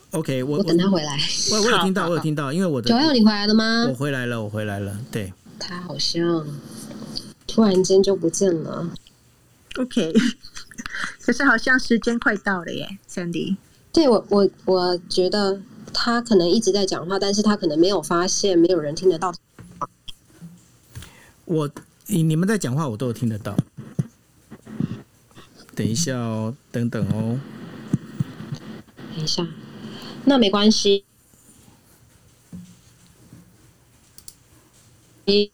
[0.10, 1.16] ，OK，我我等他回来。
[1.52, 3.86] 我我有听到，我有听到，因为我的九 L 你回来了吗？
[3.88, 5.00] 我回来了，我回来了。
[5.12, 6.44] 对，他好像
[7.46, 8.90] 突然间就不见了。
[9.78, 10.12] OK，
[11.22, 13.58] 可是好像时间快到了耶，Sandy。
[13.94, 15.62] 对我我我觉得
[15.94, 19.32] 他可能一直在讲话，但是他可能没有发现没有人听得到。
[21.46, 21.70] 我
[22.08, 23.56] 你你们在讲话，我都有听得到。
[25.80, 27.40] 等一下哦，等等哦。
[29.16, 29.48] 等一下，
[30.26, 31.06] 那没关系。
[35.24, 35.50] 一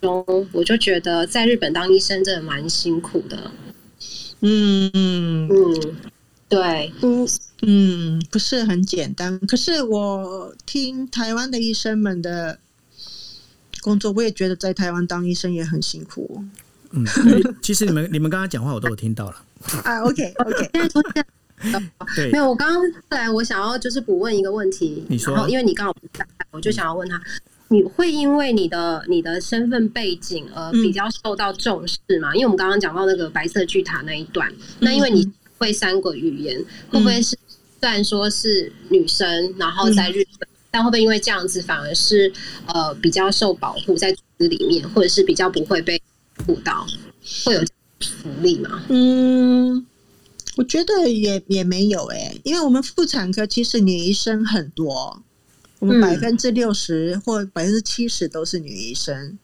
[0.00, 3.52] 中，我就觉得在日本当医生真的蛮辛苦的。
[4.40, 5.96] 嗯嗯嗯，
[6.48, 7.28] 对，嗯，
[7.60, 9.38] 嗯，不是很简单。
[9.40, 12.58] 可是我听台湾的医生们的
[13.82, 16.42] 工作，我也觉得在台湾当医生也很辛苦。
[16.94, 17.04] 嗯，
[17.60, 19.36] 其实你们你们刚刚讲话我都有听到了
[19.82, 20.00] 啊。
[20.06, 20.70] OK OK，
[22.14, 25.04] 对，没有，我刚刚来，我想要就是补问一个问题。
[25.08, 27.20] 你说，因为你刚好不在，我就想要问他，
[27.68, 32.34] 你会因为你的你的身份背景而比较受到重视吗？
[32.34, 35.26] 因为我们刚刚讲到那个白色巨塔那一段，那因为你
[35.58, 37.36] 会三个语言，会不会是
[37.80, 42.30] 虽然说是女生，然后在日本，但会不会因为这样子反而是
[42.66, 46.00] 呃比较受保护在组织里面，或者是比较不会被？
[46.44, 46.86] 辅导
[47.44, 47.60] 会有
[48.00, 48.84] 福利吗？
[48.88, 49.86] 嗯，
[50.56, 55.22] 我觉得也也没有哎，因为我们妇产科其实女医生很多，
[55.78, 59.38] 我们百分之六十或百分之七十都是女医生，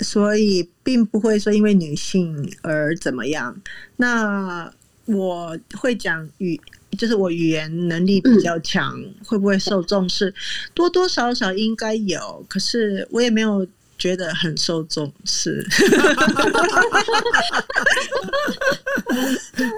[0.00, 3.60] 所以并不会说因为女性而怎么样。
[3.96, 4.72] 那
[5.04, 6.58] 我会讲语，
[6.96, 10.34] 就是我语言能力比较强，会不会受重视？
[10.72, 13.66] 多多少少应该有，可是我也没有。
[13.97, 15.63] 觉得很受重视，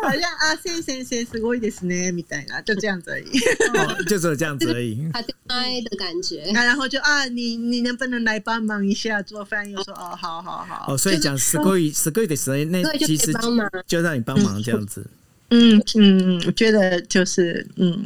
[0.02, 3.40] 好像啊，先生先是我也是呢，みたいな，就这样子而已，
[4.08, 6.44] 就只有这样子而已，他爱的感觉。
[6.54, 9.70] 然后就啊，你你能不能来帮忙一下做饭？
[9.70, 10.94] 又说哦，好好好。
[10.94, 13.34] 哦，所以讲十个月十个月的时候，那其实
[13.86, 15.02] 就让你帮忙这样子。
[15.02, 15.10] 嗯
[15.50, 18.04] 嗯，我觉得就是嗯，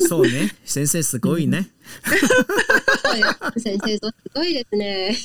[0.00, 0.50] そうね。
[0.66, 1.64] 先生すごいね。
[3.56, 5.16] 先生说すごいですね。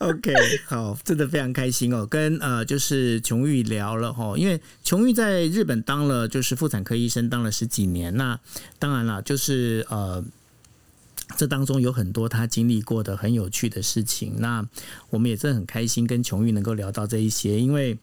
[0.00, 0.34] OK，
[0.66, 2.06] 好，真的非常开心哦。
[2.06, 8.14] 跟呃，就是琼玉聊了哈，因为琼玉在日本当了就是妇产科医生，当了十几年。
[8.14, 8.38] 那
[8.78, 10.22] 当然了，就是呃。
[11.38, 14.34] 这当中有很多他经历过的很有趣的事情。
[14.40, 14.62] 那
[15.08, 17.96] 我们也真的很开心跟琼玉能够聊到这一些，因为。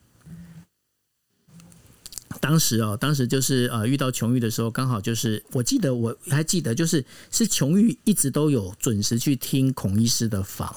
[2.41, 10.75] 当时哦，当时就是呃遇到琼玉的时候，刚好就是我记得我还记得，就是是琼玉一直都有准时去听孔医师的访。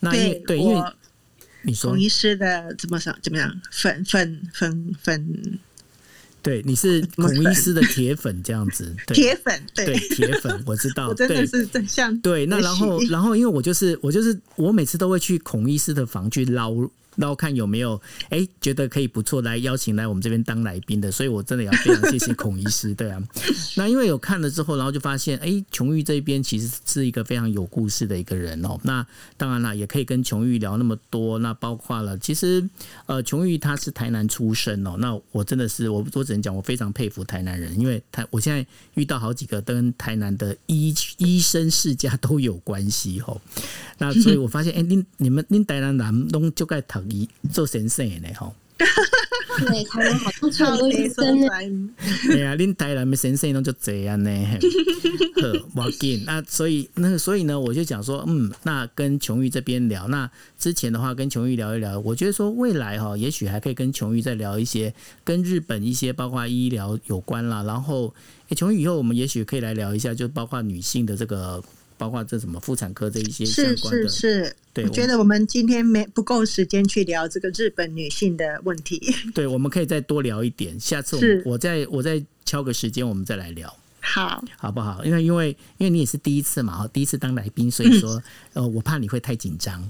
[0.00, 0.82] 那对对，因为
[1.62, 5.58] 你说孔医师的怎么想怎么样粉粉粉粉，
[6.42, 12.46] 对，你是孔医师的铁粉这样子， 铁粉对铁粉，我知道， 我真的是像对。
[12.46, 16.72] 那然后然后因为我就是我就是我每次都会去孔医师的房去捞。
[17.16, 18.00] 然后看有没有
[18.30, 23.22] 哎觉得可以不错来邀请来我们这边当来宾的，所以我真的要非常谢谢孔医师，对啊。
[23.76, 28.78] 那因为有看了之后，然后就发现哎，琼玉这边其实是一个非常有故事的一个人哦。
[28.82, 29.06] 那
[29.36, 31.38] 当然了，也可以跟琼玉聊那么多。
[31.38, 32.66] 那包括了，其实
[33.06, 34.96] 呃，琼玉他是台南出生哦。
[34.98, 43.40] 那我真的是我我只能讲，我非常佩服台南人，因为台我现在遇到好几个跟台南的医医生世家都有关系哦。
[43.98, 47.28] 那所以我发现哎，您你们您台南南东就该谈。
[47.52, 51.48] 做先生的吼，对，台湾好多超多医生呢。
[52.28, 54.30] 对啊，恁台南的先生拢就这样呢。
[55.40, 64.92] 好，我紧那所以那所以呢，我就讲说，嗯，那跟琼玉这边聊，那之前的话跟琼玉聊一聊，我觉得说未来哈，也许还可以跟琼玉再聊一些
[65.24, 67.62] 跟日本一些包括医疗有关啦。
[67.62, 68.12] 然后，
[68.48, 71.62] 哎，琼玉以后我们也许可以来聊一下，就包括女性的这个。
[71.98, 79.00] 包括这什么妇产科这一些相关的，是是是，对，我觉得我们今天没不够时间去聊这个日本女性的问题。
[79.34, 83.74] 对，我们可以再多聊一点，下次我我再我再敲个时间，我们再来聊。
[84.08, 85.04] 好，好不好？
[85.04, 89.82] 因为因为因为你也是第一次嘛，第一次当来宾，所以说呃，我怕你会太紧张。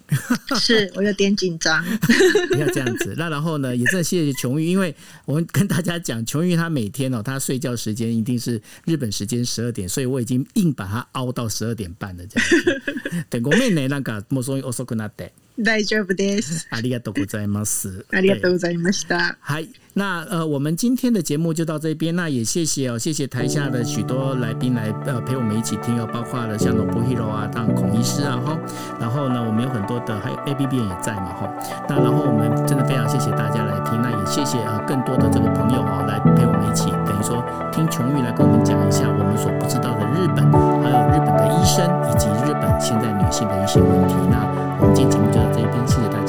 [0.59, 1.85] 是我有点紧张，
[2.51, 3.15] 不要这样子。
[3.19, 4.95] 那然后呢，也真的谢谢琼玉，因为
[5.27, 13.25] 我们跟大家讲，琼玉她每天哦，她睡觉时间一定是日本时间十二点，所以我已经硬把她熬到十二点半了这样子。
[13.29, 15.31] 等我妹妹那个莫说我说跟他带。
[15.59, 16.67] 大丈夫です。
[16.73, 18.05] ありがとうございます。
[18.13, 19.37] ありがとうございました。
[19.41, 19.69] はい。
[19.99, 22.15] 那呃，我们今天的节目就到这边。
[22.15, 28.59] 那也谢谢哦，谢谢台下的许多来宾来呃陪我们一起听哦，包括了像罗布希罗啊，当孔医师啊哈。
[29.01, 31.49] 然后呢，我们有很多的还有 A B B 也在嘛哈。
[31.89, 33.97] 那然后我们真的非常谢谢大家来听。
[34.03, 37.41] 那也谢谢呃更多的这个朋友哦来陪我们一起，等于说
[37.73, 40.45] 听琼玉来跟我们讲一下我们所不知道的日本，
[40.85, 44.13] 还有日本的医生以及日本现在女性的一些问题。
[44.29, 44.36] 那
[44.79, 46.26] 我们今天节目就到这边谢谢大家。